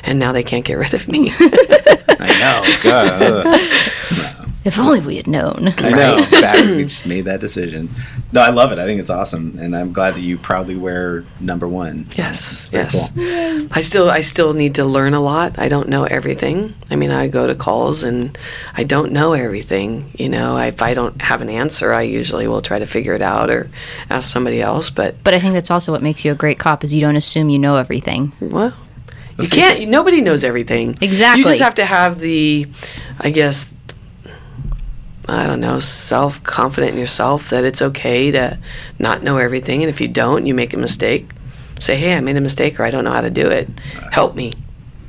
And 0.02 0.18
now 0.18 0.32
they 0.32 0.42
can't 0.42 0.64
get 0.64 0.78
rid 0.78 0.94
of 0.94 1.06
me. 1.08 1.30
I 1.38 2.38
know. 2.40 2.82
God. 2.82 4.31
If 4.64 4.78
only 4.78 5.00
we 5.00 5.16
had 5.16 5.26
known. 5.26 5.68
I 5.78 5.90
know. 5.90 6.16
Back, 6.40 6.64
we 6.64 6.84
just 6.84 7.06
made 7.14 7.22
that 7.26 7.40
decision. 7.40 7.90
No, 8.32 8.40
I 8.40 8.50
love 8.50 8.72
it. 8.72 8.78
I 8.78 8.84
think 8.84 9.00
it's 9.00 9.10
awesome, 9.10 9.58
and 9.58 9.76
I'm 9.76 9.92
glad 9.92 10.14
that 10.14 10.20
you 10.20 10.38
proudly 10.38 10.76
wear 10.76 11.24
number 11.40 11.66
one. 11.68 12.06
Yes, 12.16 12.70
yes. 12.72 13.10
cool. 13.12 13.68
I 13.72 13.80
still 13.80 14.10
I 14.10 14.20
still 14.20 14.54
need 14.54 14.76
to 14.76 14.84
learn 14.84 15.14
a 15.14 15.20
lot. 15.20 15.58
I 15.58 15.68
don't 15.68 15.88
know 15.88 16.04
everything. 16.04 16.74
I 16.90 16.96
mean, 16.96 17.10
I 17.10 17.28
go 17.28 17.46
to 17.46 17.54
calls 17.54 18.02
and 18.02 18.36
I 18.74 18.84
don't 18.84 19.12
know 19.12 19.32
everything. 19.32 20.10
You 20.18 20.28
know, 20.28 20.56
if 20.58 20.82
I 20.82 20.94
don't 20.94 21.20
have 21.22 21.40
an 21.42 21.48
answer, 21.50 21.92
I 21.92 22.02
usually 22.02 22.46
will 22.46 22.62
try 22.62 22.78
to 22.78 22.86
figure 22.86 23.14
it 23.14 23.22
out 23.22 23.50
or 23.50 23.70
ask 24.10 24.30
somebody 24.30 24.62
else. 24.62 24.90
But 24.90 25.22
But 25.24 25.34
I 25.34 25.38
think 25.40 25.54
that's 25.54 25.70
also 25.70 25.92
what 25.92 26.02
makes 26.02 26.24
you 26.24 26.32
a 26.32 26.34
great 26.36 26.58
cop 26.58 26.84
is 26.84 26.92
you 26.94 27.00
don't 27.00 27.16
assume 27.16 27.48
you 27.50 27.58
know 27.58 27.76
everything. 27.76 28.32
well, 28.40 28.74
you 29.38 29.48
can't. 29.48 29.88
Nobody 29.88 30.20
knows 30.20 30.44
everything. 30.44 30.96
Exactly. 31.00 31.40
You 31.42 31.48
just 31.48 31.60
have 31.62 31.74
to 31.76 31.84
have 31.84 32.20
the, 32.20 32.66
I 33.18 33.30
guess. 33.30 33.72
I 35.28 35.46
don't 35.46 35.60
know, 35.60 35.78
self 35.80 36.42
confident 36.42 36.94
in 36.94 36.98
yourself 36.98 37.50
that 37.50 37.64
it's 37.64 37.80
okay 37.80 38.30
to 38.32 38.58
not 38.98 39.22
know 39.22 39.38
everything. 39.38 39.82
And 39.82 39.88
if 39.90 40.00
you 40.00 40.08
don't, 40.08 40.46
you 40.46 40.54
make 40.54 40.74
a 40.74 40.76
mistake, 40.78 41.30
say, 41.78 41.96
hey, 41.96 42.14
I 42.14 42.20
made 42.20 42.36
a 42.36 42.40
mistake 42.40 42.80
or 42.80 42.84
I 42.84 42.90
don't 42.90 43.04
know 43.04 43.12
how 43.12 43.20
to 43.20 43.30
do 43.30 43.46
it. 43.46 43.68
Help 44.10 44.34
me. 44.34 44.52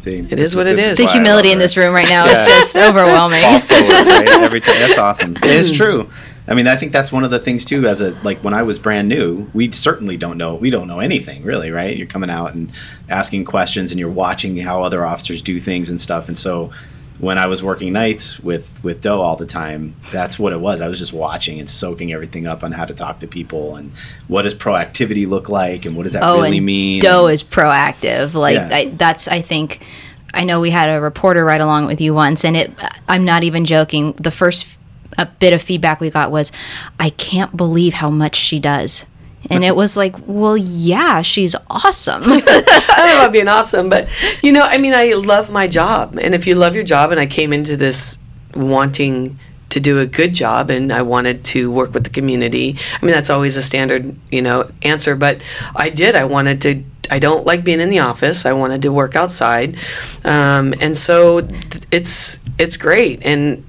See, 0.02 0.16
It 0.16 0.40
is 0.40 0.56
what 0.56 0.68
it 0.68 0.78
is. 0.78 0.98
The 0.98 1.08
humility 1.08 1.52
in 1.52 1.58
this 1.60 1.78
room 1.78 1.94
right 1.94 2.08
now 2.08 2.26
Yeah. 2.28 2.34
is 2.34 2.48
just 2.48 2.78
overwhelming. 2.78 3.42
forward 3.62 3.90
right? 3.92 4.30
every 4.42 4.62
time. 4.62 4.76
That's 4.80 4.98
awesome. 5.00 5.36
It's 5.42 5.72
true. 5.72 6.10
I 6.46 6.56
mean, 6.56 6.68
I 6.68 6.76
think 6.76 6.92
that's 6.92 7.10
one 7.10 7.24
of 7.24 7.32
the 7.32 7.40
things 7.40 7.64
too. 7.64 7.88
As 7.88 8.02
a 8.02 8.12
like 8.22 8.44
when 8.44 8.54
I 8.54 8.64
was 8.64 8.78
brand 8.78 9.08
new, 9.08 9.50
we 9.54 9.72
certainly 9.72 10.18
don't 10.18 10.38
know. 10.38 10.56
We 10.56 10.70
don't 10.72 10.88
know 10.90 11.00
anything 11.00 11.44
really, 11.44 11.72
right? 11.72 11.96
You're 11.96 12.06
coming 12.06 12.30
out 12.30 12.54
and 12.54 12.70
asking 13.08 13.46
questions, 13.46 13.92
and 13.92 14.00
you're 14.00 14.12
watching 14.12 14.58
how 14.58 14.84
other 14.84 15.06
officers 15.06 15.42
do 15.42 15.62
things 15.62 15.90
and 15.90 16.02
stuff. 16.02 16.28
And 16.28 16.38
so, 16.38 16.72
when 17.20 17.38
I 17.38 17.46
was 17.46 17.62
working 17.64 17.94
nights 17.94 18.40
with 18.40 18.84
with 18.84 19.02
Doe 19.02 19.22
all 19.22 19.36
the 19.36 19.46
time, 19.46 19.96
that's 20.12 20.38
what 20.38 20.54
it 20.54 20.60
was. 20.60 20.82
I 20.82 20.88
was 20.88 21.00
just 21.00 21.14
watching 21.14 21.60
and 21.60 21.70
soaking 21.70 22.12
everything 22.12 22.48
up 22.48 22.64
on 22.64 22.72
how 22.72 22.86
to 22.86 22.94
talk 22.94 23.20
to 23.20 23.28
people 23.28 23.76
and 23.76 23.92
what 24.28 24.44
does 24.44 24.54
proactivity 24.54 25.28
look 25.28 25.50
like 25.50 25.86
and 25.86 25.96
what 25.96 26.04
does 26.04 26.14
that 26.14 26.24
oh, 26.24 26.42
really 26.42 26.60
mean. 26.60 27.02
Doe 27.02 27.28
is 27.28 27.44
proactive. 27.44 28.34
Like 28.34 28.56
Yeah. 28.56 28.70
I, 28.72 28.86
that's, 28.90 29.28
I 29.28 29.42
think, 29.42 29.86
I 30.34 30.44
know 30.44 30.60
we 30.60 30.72
had 30.72 30.90
a 30.90 31.00
reporter 31.00 31.46
right 31.46 31.62
along 31.62 31.86
with 31.86 32.02
you 32.02 32.14
once, 32.14 32.44
and 32.44 32.58
it. 32.58 32.72
I'm 33.08 33.24
not 33.24 33.44
even 33.44 33.66
joking. 33.66 34.14
The 34.14 34.32
first 34.32 34.78
a 35.18 35.28
bit 35.28 35.54
of 35.54 35.62
feedback 35.62 36.00
we 36.00 36.10
got 36.10 36.32
was, 36.32 36.52
"I 37.00 37.12
can't 37.12 37.56
believe 37.56 37.94
how 37.94 38.10
much 38.10 38.36
she 38.36 38.60
does," 38.60 39.06
and 39.50 39.64
it 39.64 39.76
was 39.76 39.98
like, 39.98 40.16
"Well, 40.26 40.58
yeah, 40.58 41.22
she's 41.22 41.56
awesome." 41.70 42.24
I 42.26 42.40
don't 42.40 43.18
about 43.18 43.32
being 43.32 43.48
awesome, 43.58 43.90
but 43.90 44.08
you 44.42 44.52
know, 44.52 44.64
I 44.64 44.78
mean, 44.78 44.94
I 44.94 45.14
love 45.14 45.52
my 45.52 45.68
job, 45.68 46.18
and 46.22 46.34
if 46.34 46.48
you 46.48 46.56
love 46.56 46.76
your 46.76 46.84
job, 46.84 47.12
and 47.12 47.20
I 47.20 47.26
came 47.26 47.54
into 47.54 47.78
this 47.78 48.18
wanting 48.56 49.40
to 49.70 49.80
do 49.80 50.00
a 50.00 50.06
good 50.06 50.34
job, 50.34 50.70
and 50.70 50.94
I 50.94 51.02
wanted 51.02 51.44
to 51.46 51.72
work 51.72 51.94
with 51.94 52.04
the 52.04 52.10
community. 52.10 52.78
I 53.02 53.06
mean, 53.06 53.14
that's 53.14 53.30
always 53.30 53.58
a 53.58 53.64
standard, 53.64 54.16
you 54.32 54.42
know, 54.42 54.70
answer, 54.84 55.16
but 55.16 55.42
I 55.76 55.90
did. 55.90 56.16
I 56.16 56.26
wanted 56.26 56.62
to. 56.62 56.84
I 57.12 57.20
don't 57.20 57.46
like 57.46 57.64
being 57.64 57.82
in 57.82 57.90
the 57.90 58.00
office. 58.00 58.46
I 58.46 58.54
wanted 58.54 58.82
to 58.84 58.92
work 58.92 59.16
outside, 59.16 59.78
um, 60.24 60.74
and 60.80 60.96
so 60.96 61.42
th- 61.42 61.84
it's 61.92 62.40
it's 62.58 62.78
great. 62.78 63.24
And 63.24 63.66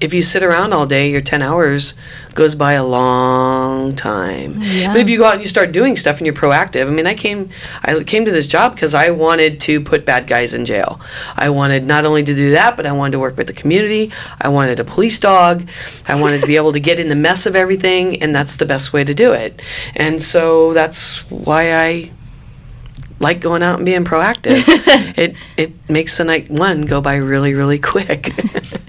if 0.00 0.12
you 0.12 0.22
sit 0.22 0.42
around 0.42 0.72
all 0.72 0.86
day, 0.86 1.10
your 1.10 1.20
10 1.20 1.40
hours 1.40 1.94
goes 2.34 2.54
by 2.54 2.72
a 2.72 2.84
long 2.84 3.94
time. 3.94 4.60
Yeah. 4.60 4.92
But 4.92 5.00
if 5.00 5.08
you 5.08 5.18
go 5.18 5.24
out 5.24 5.34
and 5.34 5.42
you 5.42 5.48
start 5.48 5.72
doing 5.72 5.96
stuff 5.96 6.18
and 6.18 6.26
you're 6.26 6.34
proactive, 6.34 6.86
I 6.86 6.90
mean, 6.90 7.06
I 7.06 7.14
came 7.14 7.50
I 7.82 8.02
came 8.02 8.24
to 8.24 8.30
this 8.30 8.46
job 8.46 8.74
because 8.74 8.92
I 8.92 9.10
wanted 9.10 9.60
to 9.60 9.80
put 9.80 10.04
bad 10.04 10.26
guys 10.26 10.52
in 10.52 10.64
jail. 10.64 11.00
I 11.36 11.50
wanted 11.50 11.86
not 11.86 12.04
only 12.04 12.24
to 12.24 12.34
do 12.34 12.50
that, 12.52 12.76
but 12.76 12.86
I 12.86 12.92
wanted 12.92 13.12
to 13.12 13.18
work 13.20 13.36
with 13.36 13.46
the 13.46 13.52
community. 13.52 14.10
I 14.40 14.48
wanted 14.48 14.80
a 14.80 14.84
police 14.84 15.18
dog. 15.18 15.68
I 16.06 16.20
wanted 16.20 16.40
to 16.40 16.46
be 16.46 16.56
able 16.56 16.72
to 16.72 16.80
get 16.80 16.98
in 16.98 17.08
the 17.08 17.14
mess 17.14 17.46
of 17.46 17.54
everything, 17.54 18.20
and 18.20 18.34
that's 18.34 18.56
the 18.56 18.66
best 18.66 18.92
way 18.92 19.04
to 19.04 19.14
do 19.14 19.32
it. 19.32 19.62
And 19.94 20.22
so 20.22 20.72
that's 20.72 21.30
why 21.30 21.72
I 21.72 22.10
like 23.20 23.40
going 23.40 23.62
out 23.62 23.76
and 23.76 23.86
being 23.86 24.04
proactive. 24.04 24.62
it 25.18 25.36
it 25.56 25.72
makes 25.88 26.16
the 26.18 26.24
night 26.24 26.50
one 26.50 26.82
go 26.82 27.00
by 27.00 27.16
really 27.16 27.54
really 27.54 27.78
quick. 27.78 28.32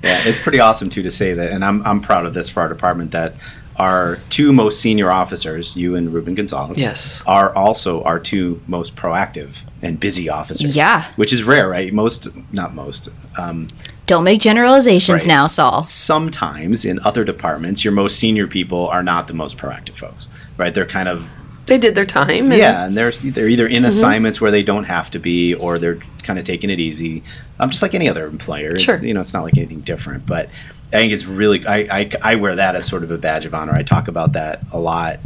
Yeah, 0.05 0.21
it's 0.27 0.39
pretty 0.39 0.59
awesome 0.59 0.91
too 0.91 1.01
to 1.01 1.09
say 1.09 1.33
that, 1.33 1.51
and 1.51 1.65
I'm 1.65 1.81
I'm 1.83 1.99
proud 1.99 2.27
of 2.27 2.35
this 2.35 2.47
for 2.47 2.59
our 2.59 2.69
department 2.69 3.09
that 3.13 3.33
our 3.77 4.19
two 4.29 4.53
most 4.53 4.79
senior 4.79 5.09
officers, 5.11 5.75
you 5.75 5.95
and 5.95 6.13
Ruben 6.13 6.35
Gonzalez, 6.35 6.77
Yes. 6.77 7.23
are 7.25 7.53
also 7.55 8.03
our 8.03 8.19
two 8.19 8.61
most 8.67 8.95
proactive 8.95 9.55
and 9.81 9.99
busy 9.99 10.29
officers. 10.29 10.75
Yeah. 10.75 11.05
which 11.15 11.33
is 11.33 11.43
rare, 11.43 11.67
right? 11.67 11.91
Most, 11.91 12.27
not 12.53 12.73
most. 12.75 13.09
Um, 13.37 13.67
Don't 14.05 14.23
make 14.23 14.39
generalizations 14.41 15.21
Right. 15.23 15.27
now, 15.27 15.47
Saul. 15.47 15.81
sometimes 15.83 16.85
in 16.85 16.99
other 17.03 17.23
departments, 17.25 17.83
your 17.83 17.91
most 17.91 18.17
senior 18.19 18.45
people 18.47 18.87
are 18.87 19.03
not 19.03 19.27
the 19.27 19.33
most 19.33 19.57
proactive 19.57 19.95
folks, 19.95 20.29
right? 20.57 20.73
They're 20.73 20.85
kind 20.85 21.09
of 21.09 21.27
they 21.65 21.77
did 21.77 21.95
their 21.95 22.05
time. 22.05 22.51
and- 22.51 22.57
yeah, 22.57 22.85
and 22.85 22.95
they're 22.97 23.11
they're 23.11 23.47
either 23.49 23.65
Mm-hmm. 23.67 23.75
in 23.75 23.85
assignments 23.85 24.39
where 24.41 24.51
they 24.51 24.63
don't 24.63 24.85
have 24.85 25.11
to 25.11 25.19
be, 25.19 25.53
or 25.53 25.79
they're 25.79 25.99
kind 26.23 26.37
of 26.39 26.45
taking 26.45 26.69
it 26.69 26.79
easy. 26.79 27.23
Um, 27.59 27.69
just 27.69 27.81
like 27.81 27.93
any 27.95 28.09
other 28.09 28.27
employer. 28.27 28.71
It's, 28.71 28.83
Sure. 28.83 29.03
You 29.03 29.13
know, 29.13 29.21
it's 29.21 29.33
not 29.33 29.43
like 29.43 29.57
anything 29.57 29.81
different, 29.81 30.25
but 30.25 30.49
I 30.93 30.97
think 30.97 31.13
it's 31.13 31.25
really 31.25 31.65
I, 31.65 31.77
I 32.01 32.09
I 32.21 32.35
wear 32.35 32.55
that 32.55 32.75
as 32.75 32.85
sort 32.87 33.03
of 33.03 33.11
a 33.11 33.17
badge 33.17 33.45
of 33.45 33.53
honor. 33.53 33.73
I 33.73 33.83
talk 33.83 34.07
about 34.07 34.33
that 34.33 34.61
a 34.71 34.79
lot. 34.79 35.19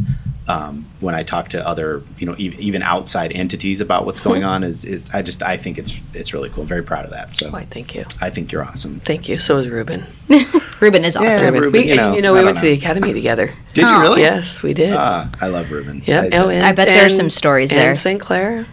Um, 0.47 0.87
when 0.99 1.13
I 1.13 1.21
talk 1.21 1.49
to 1.49 1.63
other, 1.67 2.01
you 2.17 2.25
know, 2.25 2.33
even, 2.39 2.59
even 2.59 2.81
outside 2.81 3.31
entities 3.33 3.81
about 3.81 4.07
what's 4.07 4.19
going 4.19 4.41
Mm-hmm. 4.41 4.49
on, 4.49 4.63
is, 4.63 4.83
is 4.83 5.07
I 5.13 5.21
just 5.21 5.43
I 5.43 5.57
think 5.57 5.77
it's 5.77 5.93
it's 6.13 6.33
really 6.33 6.49
cool. 6.49 6.63
I'm 6.63 6.67
very 6.67 6.81
proud 6.81 7.05
of 7.05 7.11
that. 7.11 7.35
So 7.35 7.51
Why? 7.51 7.65
Thank 7.65 7.93
you. 7.93 8.05
I 8.19 8.31
think 8.31 8.51
you're 8.51 8.63
awesome. 8.63 8.99
Thank 9.01 9.29
you. 9.29 9.37
So 9.37 9.57
is 9.57 9.69
Ruben. 9.69 10.05
Ruben 10.79 11.03
is 11.03 11.15
awesome. 11.17 11.29
Yeah, 11.29 11.49
Ruben, 11.59 11.71
we, 11.73 11.89
you 11.89 11.95
know, 11.95 12.13
you 12.13 12.21
know, 12.21 12.31
we 12.33 12.39
don't 12.39 12.45
went 12.45 12.57
to 12.57 12.63
the 12.63 12.71
academy 12.73 13.13
together. 13.13 13.53
Did 13.73 13.81
you 13.83 13.87
Oh. 13.89 14.01
really? 14.01 14.21
Yes, 14.21 14.63
we 14.63 14.73
did. 14.73 14.93
Ah, 14.93 15.29
I 15.41 15.47
love 15.47 15.69
Ruben. 15.71 16.01
yeah. 16.05 16.21
I, 16.31 16.37
oh, 16.37 16.49
and, 16.49 16.63
I 16.65 16.71
bet 16.71 16.87
there's 16.87 17.13
and- 17.13 17.23
some 17.23 17.29
stories 17.29 17.71
and 17.71 17.79
there. 17.79 17.95
St. 17.95 18.19
Clair. 18.19 18.65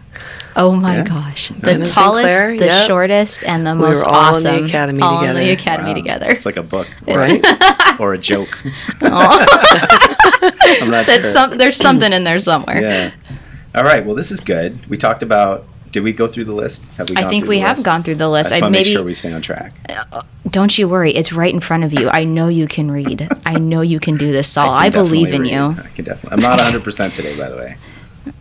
Oh 0.58 0.72
my 0.72 0.96
Yeah. 0.96 1.04
gosh. 1.04 1.48
The 1.50 1.72
Anna 1.72 1.84
tallest, 1.84 2.24
Clair, 2.24 2.56
the 2.56 2.64
yep. 2.64 2.86
shortest, 2.86 3.44
and 3.44 3.66
the 3.66 3.74
We 3.74 3.80
most 3.80 4.02
were 4.04 4.08
all 4.10 4.34
in 4.36 4.42
the 4.42 4.50
awesome. 4.52 4.64
academy 4.66 5.02
all 5.02 5.22
in 5.22 5.34
the 5.34 5.40
together. 5.40 5.52
academy 5.62 5.88
Wow. 5.90 5.94
together. 5.96 6.26
It's 6.30 6.46
like 6.46 6.56
a 6.56 6.62
book, 6.62 6.88
or, 7.06 7.18
Right? 7.18 7.44
or 8.00 8.14
a 8.14 8.18
joke. 8.18 8.58
I'm 9.02 10.90
not 10.90 11.06
That's 11.06 11.26
sure. 11.26 11.32
some. 11.32 11.58
There's 11.58 11.76
something 11.76 12.12
in 12.12 12.24
there 12.24 12.38
somewhere. 12.38 12.80
Yeah. 12.80 13.10
All 13.74 13.84
right. 13.84 14.04
Well, 14.06 14.14
this 14.14 14.30
is 14.30 14.40
good. 14.40 14.78
We 14.88 14.96
talked 14.96 15.22
about. 15.22 15.66
Did 15.96 16.02
we 16.02 16.12
go 16.12 16.26
through 16.26 16.44
the 16.44 16.52
list? 16.52 16.84
Have 16.98 17.08
we? 17.08 17.16
I 17.16 17.26
think 17.26 17.46
we 17.46 17.60
have 17.60 17.78
list? 17.78 17.86
gone 17.86 18.02
through 18.02 18.16
the 18.16 18.26
I 18.26 18.32
list. 18.32 18.52
I 18.52 18.60
want 18.60 18.72
maybe 18.72 18.90
make 18.90 18.92
sure 18.92 19.02
we 19.02 19.14
stay 19.14 19.32
on 19.32 19.40
track. 19.40 19.72
Uh, 20.12 20.20
don't 20.50 20.76
you 20.76 20.86
worry. 20.86 21.12
It's 21.12 21.32
right 21.32 21.50
in 21.50 21.58
front 21.58 21.84
of 21.84 21.94
you. 21.94 22.10
I 22.10 22.24
know 22.24 22.48
you 22.48 22.66
can 22.66 22.90
read. 22.90 23.26
I 23.46 23.54
know 23.54 23.80
you 23.80 23.98
can 23.98 24.18
do 24.18 24.30
this, 24.30 24.46
Saul. 24.52 24.74
I, 24.74 24.90
can 24.90 25.02
believe 25.02 25.28
in 25.32 25.44
definitely 25.44 25.52
you. 25.52 25.82
I 25.82 25.94
can 25.94 26.04
definitely. 26.04 26.32
I'm 26.32 26.42
not 26.42 26.58
100 26.58 26.84
percent 26.84 27.14
today, 27.14 27.34
by 27.38 27.48
the 27.48 27.56
way. 27.56 27.78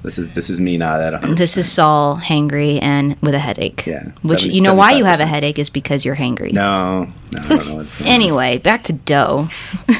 This 0.03 0.17
is 0.17 0.33
this 0.33 0.49
is 0.49 0.59
me 0.59 0.75
not 0.75 0.99
at 0.99 1.13
100. 1.13 1.37
This 1.37 1.55
is 1.55 1.71
Saul 1.71 2.17
hangry 2.17 2.81
and 2.81 3.15
with 3.21 3.35
a 3.35 3.39
headache. 3.39 3.85
Yeah, 3.85 4.03
Which 4.23 4.41
seven- 4.41 4.53
you 4.53 4.61
know 4.61 4.73
why 4.73 4.91
you 4.91 5.05
have 5.05 5.21
a 5.21 5.25
headache 5.25 5.57
is 5.57 5.69
because 5.69 6.03
you're 6.03 6.17
hangry. 6.17 6.51
No, 6.51 7.05
no, 7.31 7.39
I 7.39 7.47
don't 7.47 7.67
know 7.67 7.75
what's 7.75 7.95
going 7.95 8.09
on. 8.09 8.13
Anyway, 8.13 8.57
back 8.57 8.83
to 8.83 8.91
Doe. 8.91 9.47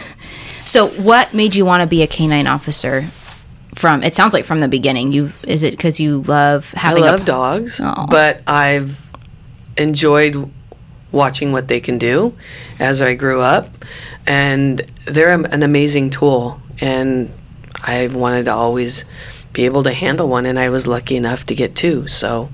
so, 0.66 0.90
what 0.90 1.34
made 1.34 1.56
you 1.56 1.64
want 1.64 1.84
to 1.84 1.88
be 1.88 2.02
a 2.02 2.08
canine 2.08 2.48
officer? 2.48 3.08
From 3.76 4.04
it 4.04 4.16
sounds 4.16 4.34
like 4.34 4.46
from 4.46 4.60
the 4.60 4.68
beginning. 4.68 5.12
You 5.12 5.32
is 5.44 5.64
it 5.64 5.72
because 5.72 6.00
you 6.00 6.22
love 6.22 6.72
having 6.74 7.04
I 7.04 7.12
love 7.12 7.26
dogs, 7.26 7.80
Aw. 7.80 8.06
but 8.08 8.42
I've 8.48 8.98
enjoyed 9.78 10.50
watching 11.12 11.52
what 11.52 11.68
they 11.68 11.80
can 11.80 11.98
do 11.98 12.36
as 12.80 13.02
I 13.02 13.14
grew 13.16 13.42
up, 13.42 13.70
and 14.26 14.82
they're 15.06 15.34
an 15.34 15.62
amazing 15.64 16.10
tool. 16.10 16.62
And 16.82 17.32
I 17.84 18.08
wanted 18.08 18.46
to 18.46 18.54
always 18.54 19.06
be 19.54 19.66
able 19.66 19.84
to 19.84 19.92
handle 19.94 20.28
one, 20.28 20.46
and 20.46 20.58
I 20.60 20.70
was 20.70 20.88
lucky 20.88 21.16
enough 21.16 21.46
to 21.48 21.56
get 21.56 21.76
two. 21.76 22.08
So 22.08 22.50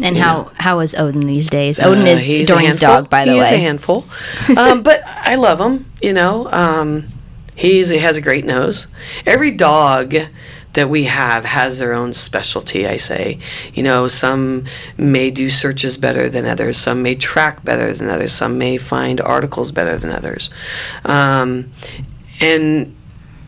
and 0.00 0.16
how 0.16 0.50
how 0.56 0.80
is 0.80 0.94
Odin 0.94 1.26
these 1.26 1.48
days? 1.50 1.78
Odin 1.80 2.04
Uh, 2.04 2.10
is 2.10 2.26
he's 2.26 2.48
handful. 2.48 2.78
dog, 2.88 3.10
by 3.10 3.24
the 3.24 3.32
he 3.32 3.38
way. 3.38 3.46
is 3.46 3.52
a 3.52 3.58
handful, 3.58 4.04
um, 4.56 4.82
but 4.82 5.02
I 5.06 5.36
love 5.36 5.60
him. 5.60 5.86
You 6.00 6.12
know, 6.12 6.48
um, 6.52 7.08
he's 7.62 7.90
he 7.90 7.98
has 7.98 8.16
a 8.16 8.20
great 8.20 8.44
nose. 8.44 8.88
Every 9.24 9.52
dog 9.52 10.14
that 10.72 10.90
we 10.90 11.04
have 11.04 11.44
has 11.44 11.78
their 11.78 11.92
own 11.92 12.12
specialty. 12.12 12.88
I 12.88 12.96
say, 12.96 13.38
you 13.72 13.84
know, 13.84 14.08
some 14.08 14.64
may 14.96 15.30
do 15.30 15.48
searches 15.48 15.96
better 15.96 16.28
than 16.28 16.44
others. 16.44 16.76
Some 16.76 17.02
may 17.02 17.14
track 17.14 17.64
better 17.64 17.92
than 17.94 18.10
others. 18.10 18.32
Some 18.32 18.58
may 18.58 18.78
find 18.78 19.20
articles 19.20 19.70
better 19.70 19.96
than 19.96 20.10
others, 20.10 20.50
um, 21.04 21.72
and 22.40 22.96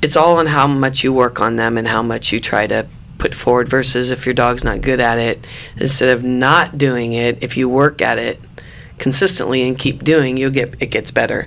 it's 0.01 0.17
all 0.17 0.39
on 0.39 0.47
how 0.47 0.69
much 0.69 1.03
you 1.03 1.13
work 1.13 1.41
on 1.41 1.57
them 1.57 1.77
and 1.77 1.89
how 1.89 2.03
much 2.03 2.33
you 2.33 2.39
try 2.39 2.69
to 2.69 2.87
put 3.19 3.35
forward 3.35 3.69
versus 3.69 4.11
if 4.11 4.27
your 4.27 4.35
dog's 4.35 4.63
not 4.63 4.81
good 4.81 5.01
at 5.01 5.19
it 5.19 5.47
instead 5.79 6.11
of 6.11 6.23
not 6.23 6.77
doing 6.77 7.15
it 7.15 7.43
if 7.43 7.57
you 7.57 7.69
work 7.69 8.03
at 8.03 8.19
it 8.19 8.39
consistently 9.05 9.61
and 9.69 9.79
keep 9.79 10.03
doing 10.03 10.39
you'll 10.39 10.51
get 10.61 10.75
it 10.81 10.87
gets 10.87 11.11
better 11.11 11.47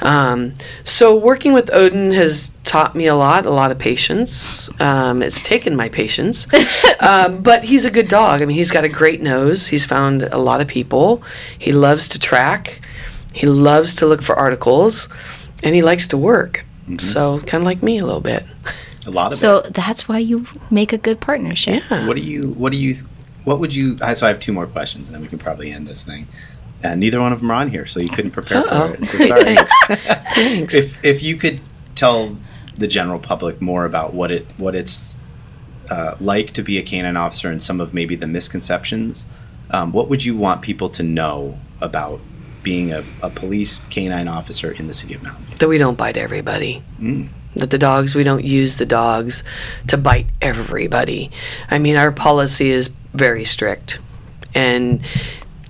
um, 0.00 0.52
so 0.84 1.16
working 1.16 1.54
with 1.54 1.70
odin 1.72 2.10
has 2.12 2.52
taught 2.64 2.94
me 2.94 3.06
a 3.06 3.14
lot 3.16 3.46
a 3.46 3.50
lot 3.50 3.70
of 3.70 3.78
patience 3.78 4.68
um, 4.80 5.22
it's 5.22 5.40
taken 5.40 5.74
my 5.74 5.88
patience 5.88 6.46
um, 7.00 7.42
but 7.42 7.64
he's 7.64 7.86
a 7.86 7.90
good 7.90 8.06
dog 8.06 8.42
i 8.42 8.44
mean 8.44 8.54
he's 8.56 8.70
got 8.70 8.84
a 8.84 8.88
great 8.88 9.22
nose 9.22 9.68
he's 9.68 9.86
found 9.86 10.22
a 10.24 10.36
lot 10.36 10.60
of 10.60 10.68
people 10.68 11.22
he 11.58 11.72
loves 11.72 12.06
to 12.06 12.18
track 12.18 12.82
he 13.32 13.46
loves 13.46 13.94
to 13.96 14.04
look 14.06 14.20
for 14.22 14.34
articles 14.36 15.08
and 15.62 15.74
he 15.74 15.80
likes 15.82 16.06
to 16.06 16.18
work 16.18 16.64
so 16.98 17.38
kind 17.40 17.62
of 17.62 17.64
like 17.64 17.82
me 17.82 17.96
a 17.98 18.04
little 18.04 18.20
bit 18.20 18.44
A 19.06 19.10
lot 19.10 19.28
of 19.28 19.34
So 19.38 19.58
it. 19.58 19.72
that's 19.72 20.06
why 20.06 20.18
you 20.18 20.46
make 20.70 20.92
a 20.92 20.98
good 20.98 21.18
partnership. 21.20 21.82
yeah 21.90 22.06
What 22.06 22.16
do 22.16 22.22
you? 22.22 22.42
What 22.62 22.72
do 22.72 22.78
you? 22.78 22.94
What 23.44 23.58
would 23.60 23.72
you? 23.74 23.96
I- 24.02 24.12
So 24.18 24.26
I 24.26 24.28
have 24.32 24.40
two 24.40 24.52
more 24.52 24.66
questions, 24.66 25.06
and 25.06 25.14
then 25.14 25.22
we 25.22 25.28
can 25.28 25.38
probably 25.38 25.70
end 25.72 25.86
this 25.86 26.02
thing. 26.04 26.26
And 26.82 27.00
neither 27.00 27.20
one 27.20 27.32
of 27.32 27.40
them 27.40 27.50
are 27.50 27.54
on 27.54 27.70
here, 27.70 27.86
so 27.86 28.00
you 28.00 28.08
couldn't 28.08 28.30
prepare 28.30 28.58
Uh-oh. 28.58 28.90
for 28.90 28.96
it. 28.96 29.06
So 29.06 29.18
sorry. 29.26 29.44
Thanks. 29.44 29.72
Thanks. 30.34 30.74
if 30.74 31.04
if 31.04 31.22
you 31.22 31.36
could 31.36 31.60
tell 31.94 32.36
the 32.76 32.88
general 32.88 33.18
public 33.18 33.60
more 33.60 33.84
about 33.84 34.14
what 34.14 34.30
it 34.30 34.46
what 34.56 34.74
it's 34.74 35.18
uh, 35.90 36.16
like 36.20 36.52
to 36.52 36.62
be 36.62 36.78
a 36.78 36.82
canine 36.82 37.16
officer 37.16 37.50
and 37.50 37.60
some 37.60 37.80
of 37.80 37.92
maybe 37.92 38.16
the 38.16 38.26
misconceptions, 38.26 39.26
um, 39.70 39.92
what 39.92 40.08
would 40.08 40.24
you 40.24 40.36
want 40.36 40.62
people 40.62 40.88
to 40.88 41.02
know 41.02 41.58
about 41.80 42.20
being 42.62 42.92
a, 42.92 43.02
a 43.22 43.30
police 43.30 43.78
canine 43.90 44.28
officer 44.28 44.70
in 44.70 44.86
the 44.86 44.92
city 44.92 45.14
of 45.14 45.22
Mountain 45.22 45.44
View? 45.46 45.56
that 45.60 45.68
we 45.68 45.78
don't 45.78 45.96
bite 45.96 46.16
everybody. 46.16 46.82
Mm. 47.00 47.28
That 47.56 47.70
the 47.70 47.78
dogs, 47.78 48.14
we 48.14 48.22
don't 48.22 48.44
use 48.44 48.78
the 48.78 48.86
dogs 48.86 49.44
to 49.88 49.96
bite 49.96 50.26
everybody. 50.40 51.30
I 51.68 51.78
mean, 51.78 51.96
our 51.96 52.12
policy 52.12 52.70
is 52.70 52.88
very 53.12 53.44
strict. 53.44 53.98
And, 54.54 55.02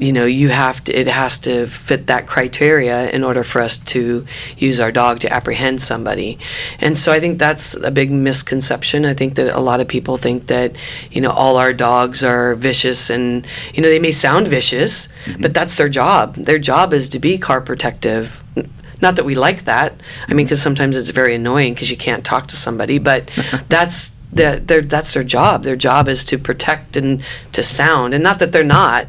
you 0.00 0.14
know, 0.14 0.24
you 0.24 0.48
have 0.48 0.82
to, 0.84 0.98
it 0.98 1.06
has 1.06 1.38
to 1.40 1.66
fit 1.66 2.06
that 2.06 2.26
criteria 2.26 3.10
in 3.10 3.22
order 3.22 3.44
for 3.44 3.60
us 3.60 3.78
to 3.78 4.26
use 4.56 4.80
our 4.80 4.90
dog 4.90 5.20
to 5.20 5.32
apprehend 5.32 5.82
somebody. 5.82 6.38
And 6.78 6.96
so 6.96 7.12
I 7.12 7.20
think 7.20 7.38
that's 7.38 7.74
a 7.74 7.90
big 7.90 8.10
misconception. 8.10 9.04
I 9.04 9.12
think 9.12 9.34
that 9.34 9.54
a 9.54 9.60
lot 9.60 9.80
of 9.80 9.88
people 9.88 10.16
think 10.16 10.46
that, 10.46 10.74
you 11.10 11.20
know, 11.20 11.30
all 11.30 11.58
our 11.58 11.74
dogs 11.74 12.24
are 12.24 12.54
vicious 12.54 13.10
and, 13.10 13.46
you 13.74 13.82
know, 13.82 13.90
they 13.90 13.98
may 13.98 14.12
sound 14.12 14.48
vicious, 14.48 15.08
mm-hmm. 15.24 15.42
but 15.42 15.52
that's 15.52 15.76
their 15.76 15.90
job. 15.90 16.34
Their 16.34 16.58
job 16.58 16.94
is 16.94 17.10
to 17.10 17.18
be 17.18 17.36
car 17.36 17.60
protective. 17.60 18.42
Not 19.02 19.16
that 19.16 19.26
we 19.26 19.34
like 19.34 19.64
that. 19.64 19.92
I 19.92 19.92
mean, 19.92 20.00
mm-hmm. 20.00 20.44
because 20.44 20.62
sometimes 20.62 20.96
it's 20.96 21.10
very 21.10 21.34
annoying 21.34 21.74
because 21.74 21.90
you 21.90 21.96
can't 21.98 22.24
talk 22.24 22.46
to 22.48 22.56
somebody, 22.56 22.98
but 22.98 23.30
that's 23.68 24.16
the, 24.32 24.62
their, 24.64 24.80
that's 24.80 25.12
their 25.12 25.24
job. 25.24 25.64
Their 25.64 25.76
job 25.76 26.08
is 26.08 26.24
to 26.26 26.38
protect 26.38 26.96
and 26.96 27.22
to 27.52 27.62
sound, 27.62 28.14
and 28.14 28.22
not 28.22 28.38
that 28.38 28.52
they're 28.52 28.64
not. 28.64 29.06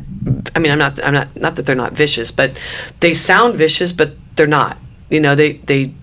I 0.56 0.60
mean, 0.60 0.72
I'm 0.72 0.78
not. 0.78 1.04
I'm 1.04 1.14
not. 1.14 1.36
Not 1.36 1.56
that 1.56 1.66
they're 1.66 1.76
not 1.76 1.94
vicious, 1.94 2.30
but 2.32 2.60
they 3.00 3.14
sound 3.14 3.56
vicious, 3.56 3.92
but 3.92 4.14
they're 4.36 4.46
not. 4.48 4.78
You 5.10 5.20
know, 5.20 5.34
they 5.36 5.54
they 5.54 5.94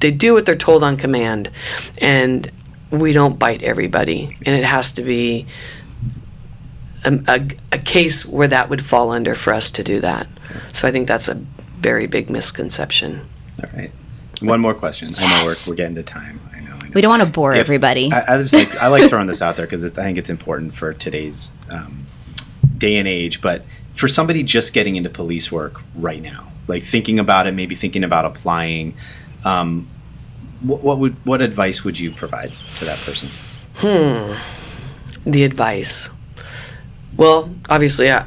they 0.00 0.10
do 0.10 0.34
what 0.34 0.44
they're 0.46 0.56
told 0.56 0.82
on 0.84 0.96
command, 0.96 1.50
and 1.98 2.50
we 2.90 3.12
don't 3.12 3.38
bite 3.38 3.62
everybody, 3.62 4.36
and 4.46 4.54
it 4.54 4.64
has 4.64 4.92
to 4.92 5.02
be 5.02 5.46
a, 7.04 7.18
a, 7.26 7.40
a 7.72 7.78
case 7.78 8.26
where 8.26 8.48
that 8.48 8.68
would 8.68 8.84
fall 8.84 9.10
under 9.10 9.34
for 9.34 9.52
us 9.52 9.70
to 9.72 9.82
do 9.84 10.00
that. 10.00 10.26
So 10.72 10.88
I 10.88 10.92
think 10.92 11.08
that's 11.08 11.28
a 11.28 11.34
very 11.80 12.06
big 12.06 12.28
misconception. 12.30 13.26
All 13.62 13.70
right. 13.76 13.90
One 14.40 14.60
more 14.60 14.74
question. 14.74 15.08
I 15.18 15.22
know 15.22 15.26
Yes. 15.28 15.66
we're, 15.66 15.72
we're 15.72 15.76
getting 15.76 15.94
to 15.96 16.02
time. 16.02 16.40
I 16.54 16.60
know. 16.60 16.74
I 16.74 16.78
know. 16.84 16.90
We 16.94 17.00
don't 17.00 17.10
want 17.10 17.22
to 17.22 17.28
bore 17.30 17.52
If- 17.52 17.58
everybody. 17.58 18.10
I, 18.12 18.34
I 18.36 18.40
just 18.40 18.52
like 18.52 18.74
I 18.82 18.88
like 18.88 19.08
throwing 19.08 19.26
this 19.26 19.42
out 19.42 19.56
there 19.56 19.66
because 19.66 19.84
I 19.84 19.88
think 19.88 20.18
it's 20.18 20.30
important 20.30 20.74
for 20.74 20.92
today's 20.92 21.52
um, 21.70 22.04
day 22.78 22.96
and 22.96 23.08
age. 23.08 23.40
But 23.40 23.64
for 23.94 24.08
somebody 24.08 24.42
just 24.42 24.72
getting 24.72 24.96
into 24.96 25.10
police 25.10 25.50
work 25.50 25.80
right 25.94 26.22
now, 26.22 26.52
like 26.66 26.84
thinking 26.84 27.18
about 27.18 27.46
it, 27.46 27.52
maybe 27.52 27.74
thinking 27.74 28.04
about 28.04 28.24
applying, 28.24 28.94
um, 29.44 29.88
what, 30.60 30.82
what 30.82 30.98
would 30.98 31.14
what 31.24 31.40
advice 31.40 31.84
would 31.84 31.98
you 31.98 32.10
provide 32.10 32.52
to 32.76 32.84
that 32.84 32.98
person? 32.98 33.28
Hmm, 33.76 34.34
the 35.28 35.44
advice. 35.44 36.10
Well, 37.16 37.50
obviously, 37.68 38.10
uh, 38.10 38.24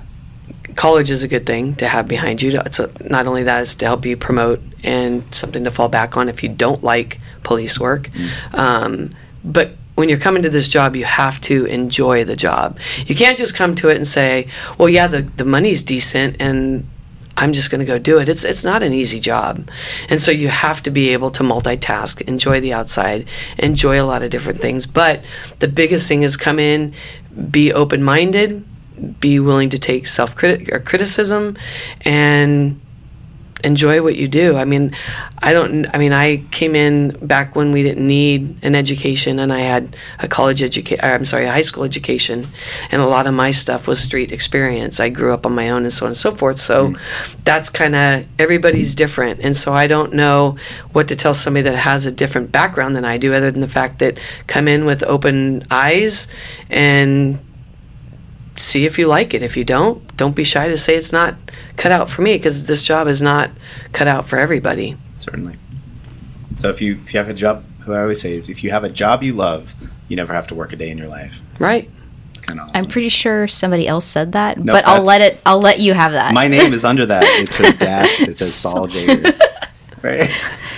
college 0.75 1.09
is 1.09 1.23
a 1.23 1.27
good 1.27 1.45
thing 1.45 1.75
to 1.75 1.87
have 1.87 2.07
behind 2.07 2.41
you. 2.41 2.59
It's 2.65 2.79
a, 2.79 2.91
not 3.09 3.27
only 3.27 3.43
that, 3.43 3.61
it's 3.61 3.75
to 3.75 3.85
help 3.85 4.05
you 4.05 4.17
promote 4.17 4.61
and 4.83 5.23
something 5.33 5.63
to 5.63 5.71
fall 5.71 5.89
back 5.89 6.17
on 6.17 6.29
if 6.29 6.43
you 6.43 6.49
don't 6.49 6.83
like 6.83 7.19
police 7.43 7.79
work. 7.79 8.09
Um, 8.53 9.11
but 9.43 9.73
when 10.01 10.09
you're 10.09 10.17
coming 10.17 10.41
to 10.41 10.49
this 10.49 10.67
job, 10.67 10.95
you 10.95 11.05
have 11.05 11.39
to 11.41 11.65
enjoy 11.65 12.23
the 12.23 12.35
job. 12.35 12.79
You 13.05 13.13
can't 13.13 13.37
just 13.37 13.53
come 13.53 13.75
to 13.75 13.89
it 13.89 13.97
and 13.97 14.07
say, 14.07 14.47
"Well, 14.79 14.89
yeah, 14.89 15.05
the 15.05 15.21
the 15.21 15.45
money's 15.45 15.83
decent 15.83 16.37
and 16.39 16.89
I'm 17.37 17.53
just 17.53 17.69
going 17.69 17.81
to 17.81 17.85
go 17.85 17.99
do 17.99 18.17
it." 18.17 18.27
It's 18.27 18.43
it's 18.43 18.63
not 18.63 18.81
an 18.81 18.93
easy 18.93 19.19
job. 19.19 19.69
And 20.09 20.19
so 20.19 20.31
you 20.31 20.47
have 20.47 20.81
to 20.83 20.89
be 20.89 21.09
able 21.09 21.29
to 21.29 21.43
multitask, 21.43 22.19
enjoy 22.21 22.61
the 22.61 22.73
outside, 22.73 23.27
enjoy 23.59 24.01
a 24.01 24.09
lot 24.11 24.23
of 24.23 24.31
different 24.31 24.59
things. 24.59 24.87
But 24.87 25.21
the 25.59 25.67
biggest 25.67 26.07
thing 26.07 26.23
is 26.23 26.35
come 26.35 26.57
in, 26.57 26.95
be 27.51 27.71
open-minded, 27.71 29.19
be 29.19 29.39
willing 29.39 29.69
to 29.69 29.77
take 29.77 30.07
self 30.07 30.35
criticism, 30.35 31.57
and 32.05 32.80
enjoy 33.63 34.01
what 34.01 34.15
you 34.15 34.27
do. 34.27 34.57
I 34.57 34.65
mean, 34.65 34.95
I 35.39 35.53
don't. 35.53 35.85
I 35.93 35.97
mean, 35.97 36.13
I 36.13 36.43
came 36.51 36.75
in 36.75 37.17
back 37.25 37.55
when 37.55 37.71
we 37.71 37.83
didn't 37.83 38.05
need 38.05 38.57
an 38.63 38.75
education, 38.75 39.39
and 39.39 39.51
I 39.51 39.59
had 39.59 39.95
a 40.19 40.27
college 40.27 40.61
education. 40.61 41.03
I'm 41.03 41.25
sorry, 41.25 41.45
a 41.45 41.51
high 41.51 41.61
school 41.61 41.83
education, 41.83 42.47
and 42.91 43.01
a 43.01 43.07
lot 43.07 43.27
of 43.27 43.33
my 43.33 43.51
stuff 43.51 43.87
was 43.87 43.99
street 43.99 44.31
experience. 44.31 44.99
I 44.99 45.09
grew 45.09 45.33
up 45.33 45.45
on 45.45 45.53
my 45.53 45.69
own, 45.69 45.83
and 45.83 45.93
so 45.93 46.05
on 46.05 46.11
and 46.11 46.17
so 46.17 46.31
forth. 46.31 46.59
So 46.59 46.89
mm. 46.89 47.43
that's 47.43 47.69
kind 47.69 47.95
of 47.95 48.25
everybody's 48.39 48.95
different, 48.95 49.39
and 49.41 49.55
so 49.55 49.73
I 49.73 49.87
don't 49.87 50.13
know 50.13 50.57
what 50.91 51.07
to 51.07 51.15
tell 51.15 51.33
somebody 51.33 51.63
that 51.63 51.77
has 51.77 52.05
a 52.05 52.11
different 52.11 52.51
background 52.51 52.95
than 52.95 53.05
I 53.05 53.17
do, 53.17 53.33
other 53.33 53.51
than 53.51 53.61
the 53.61 53.67
fact 53.67 53.99
that 53.99 54.19
come 54.47 54.67
in 54.67 54.85
with 54.85 55.03
open 55.03 55.63
eyes 55.71 56.27
and 56.69 57.39
see 58.55 58.85
if 58.85 58.99
you 58.99 59.07
like 59.07 59.33
it. 59.33 59.43
If 59.43 59.55
you 59.57 59.63
don't, 59.63 60.15
don't 60.17 60.35
be 60.35 60.43
shy 60.43 60.67
to 60.67 60.77
say 60.77 60.95
it's 60.95 61.13
not 61.13 61.35
cut 61.77 61.91
out 61.91 62.09
for 62.09 62.21
me 62.21 62.35
because 62.35 62.65
this 62.65 62.83
job 62.83 63.07
is 63.07 63.21
not 63.21 63.51
cut 63.93 64.07
out 64.07 64.27
for 64.27 64.37
everybody. 64.37 64.97
Certainly. 65.17 65.57
So 66.57 66.69
if 66.69 66.81
you 66.81 66.95
if 66.95 67.13
you 67.13 67.19
have 67.19 67.29
a 67.29 67.33
job, 67.33 67.63
what 67.85 67.97
I 67.97 68.01
always 68.01 68.21
say 68.21 68.33
is 68.35 68.49
if 68.49 68.63
you 68.63 68.71
have 68.71 68.83
a 68.83 68.89
job 68.89 69.23
you 69.23 69.33
love, 69.33 69.73
you 70.07 70.15
never 70.15 70.33
have 70.33 70.47
to 70.47 70.55
work 70.55 70.73
a 70.73 70.75
day 70.75 70.89
in 70.89 70.97
your 70.97 71.07
life. 71.07 71.39
Right. 71.59 71.89
It's 72.31 72.41
kind 72.41 72.59
of 72.59 72.69
awesome. 72.69 72.83
I'm 72.83 72.89
pretty 72.89 73.09
sure 73.09 73.47
somebody 73.47 73.87
else 73.87 74.05
said 74.05 74.33
that, 74.33 74.57
nope, 74.57 74.75
but 74.75 74.87
I'll 74.87 75.03
let 75.03 75.21
it. 75.21 75.39
I'll 75.45 75.59
let 75.61 75.79
you 75.79 75.93
have 75.93 76.11
that. 76.11 76.33
My 76.33 76.47
name 76.47 76.73
is 76.73 76.85
under 76.85 77.05
that. 77.05 77.23
It 77.23 77.49
says 77.49 77.73
dash. 77.79 78.21
It 78.21 78.35
says 78.35 78.53
Saul 78.53 78.87
Jaeger. 78.87 79.33
right. 80.01 80.29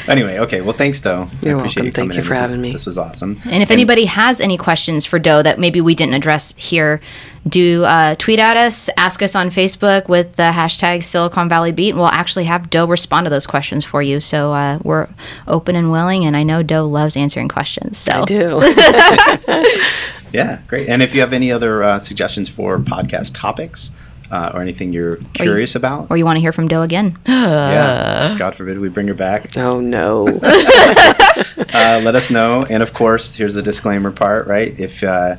Anyway, 0.07 0.37
okay. 0.39 0.61
Well, 0.61 0.75
thanks, 0.75 0.99
Doe. 0.99 1.27
You're 1.41 1.57
welcome. 1.57 1.85
You 1.85 1.91
Thank 1.91 2.13
you 2.13 2.21
for 2.21 2.29
this 2.29 2.37
having 2.37 2.51
was, 2.51 2.59
me. 2.59 2.71
This 2.73 2.85
was 2.85 2.97
awesome. 2.97 3.39
And 3.45 3.63
if 3.63 3.69
and 3.69 3.71
anybody 3.71 4.05
has 4.05 4.41
any 4.41 4.57
questions 4.57 5.05
for 5.05 5.19
Doe 5.19 5.41
that 5.41 5.59
maybe 5.59 5.81
we 5.81 5.95
didn't 5.95 6.15
address 6.15 6.53
here, 6.57 6.99
do 7.47 7.83
uh, 7.83 8.15
tweet 8.15 8.39
at 8.39 8.57
us, 8.57 8.89
ask 8.97 9.21
us 9.21 9.35
on 9.35 9.49
Facebook 9.49 10.07
with 10.09 10.35
the 10.35 10.43
hashtag 10.43 11.03
Silicon 11.03 11.47
Valley 11.49 11.71
Beat, 11.71 11.91
and 11.91 11.99
we'll 11.99 12.07
actually 12.07 12.45
have 12.45 12.69
Doe 12.69 12.85
respond 12.85 13.25
to 13.25 13.29
those 13.29 13.47
questions 13.47 13.85
for 13.85 14.01
you. 14.01 14.19
So 14.19 14.53
uh, 14.53 14.79
we're 14.83 15.07
open 15.47 15.75
and 15.75 15.91
willing, 15.91 16.25
and 16.25 16.35
I 16.35 16.43
know 16.43 16.63
Doe 16.63 16.87
loves 16.87 17.15
answering 17.15 17.47
questions. 17.47 17.97
So 17.97 18.11
I 18.11 18.25
do. 18.25 18.59
yeah, 20.33 20.61
great. 20.67 20.89
And 20.89 21.01
if 21.01 21.13
you 21.15 21.21
have 21.21 21.33
any 21.33 21.51
other 21.51 21.83
uh, 21.83 21.99
suggestions 21.99 22.49
for 22.49 22.77
podcast 22.77 23.31
topics, 23.33 23.91
uh, 24.33 24.51
or 24.51 24.61
anything 24.61 24.91
you're 24.91 25.17
curious 25.33 25.75
or 25.75 25.77
you, 25.77 25.81
about, 25.81 26.07
or 26.09 26.17
you 26.17 26.25
want 26.25 26.37
to 26.37 26.41
hear 26.41 26.51
from 26.51 26.67
Doe 26.67 26.81
again. 26.81 27.15
yeah, 27.27 28.35
God 28.39 28.55
forbid 28.55 28.79
we 28.79 28.89
bring 28.89 29.07
her 29.07 29.13
back. 29.13 29.55
Oh 29.55 29.79
no. 29.79 30.27
uh, 30.43 32.01
let 32.03 32.15
us 32.15 32.31
know, 32.31 32.65
and 32.65 32.81
of 32.81 32.95
course, 32.95 33.35
here's 33.35 33.53
the 33.53 33.61
disclaimer 33.61 34.11
part. 34.11 34.47
Right, 34.47 34.77
if 34.79 35.03
uh, 35.03 35.35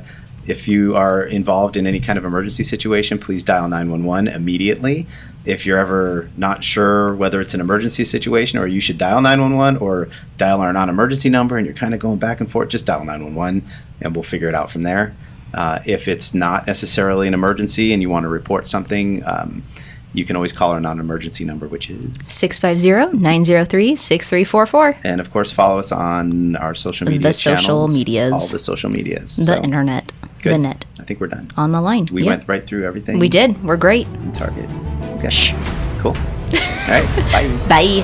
if 0.47 0.69
you 0.69 0.95
are 0.95 1.23
involved 1.23 1.75
in 1.75 1.87
any 1.87 1.99
kind 1.99 2.17
of 2.17 2.23
emergency 2.23 2.63
situation, 2.63 3.19
please 3.19 3.43
dial 3.43 3.67
911 3.67 4.33
immediately. 4.33 5.07
If 5.43 5.65
you're 5.65 5.77
ever 5.77 6.29
not 6.37 6.63
sure 6.63 7.13
whether 7.15 7.41
it's 7.41 7.53
an 7.53 7.59
emergency 7.59 8.05
situation 8.05 8.57
or 8.59 8.65
you 8.65 8.79
should 8.79 8.97
dial 8.97 9.21
911 9.21 9.81
or 9.81 10.07
dial 10.37 10.61
our 10.61 10.71
non 10.71 10.89
emergency 10.89 11.29
number 11.29 11.57
and 11.57 11.65
you're 11.67 11.75
kind 11.75 11.93
of 11.93 11.99
going 11.99 12.19
back 12.19 12.39
and 12.39 12.49
forth, 12.49 12.69
just 12.69 12.85
dial 12.85 13.03
911 13.03 13.67
and 14.01 14.15
we'll 14.15 14.23
figure 14.23 14.47
it 14.47 14.55
out 14.55 14.71
from 14.71 14.83
there. 14.83 15.13
Uh, 15.55 15.81
if 15.85 16.09
it's 16.09 16.33
not 16.33 16.67
necessarily 16.67 17.27
an 17.27 17.33
emergency 17.33 17.93
and 17.93 18.01
you 18.01 18.09
want 18.09 18.25
to 18.25 18.29
report 18.29 18.67
something, 18.67 19.23
um, 19.25 19.63
you 20.13 20.25
can 20.25 20.35
always 20.35 20.51
call 20.51 20.71
our 20.71 20.81
non-emergency 20.81 21.45
number, 21.45 21.65
which 21.67 21.89
is 21.89 22.03
650-903-6344. 22.17 24.97
And 25.03 25.21
of 25.21 25.31
course, 25.31 25.53
follow 25.53 25.79
us 25.79 25.91
on 25.91 26.55
our 26.57 26.75
social 26.75 27.07
media 27.07 27.21
The 27.21 27.33
social 27.33 27.87
medias. 27.87 28.33
All 28.33 28.39
the 28.39 28.59
social 28.59 28.89
medias. 28.89 29.37
The 29.37 29.45
so. 29.45 29.63
internet. 29.63 30.11
Good. 30.41 30.51
The 30.53 30.57
net. 30.59 30.85
I 30.99 31.03
think 31.03 31.21
we're 31.21 31.27
done. 31.27 31.49
On 31.57 31.71
the 31.71 31.81
line. 31.81 32.07
We 32.11 32.23
yep. 32.23 32.39
went 32.39 32.49
right 32.49 32.67
through 32.67 32.85
everything. 32.85 33.19
We 33.19 33.29
did. 33.29 33.63
We're 33.63 33.77
great. 33.77 34.07
Target. 34.33 34.69
Okay. 35.17 35.29
Shh. 35.29 35.53
Cool. 35.99 36.11
All 36.11 36.17
right. 36.89 37.07
Bye. 37.31 37.47
Bye. 37.67 38.03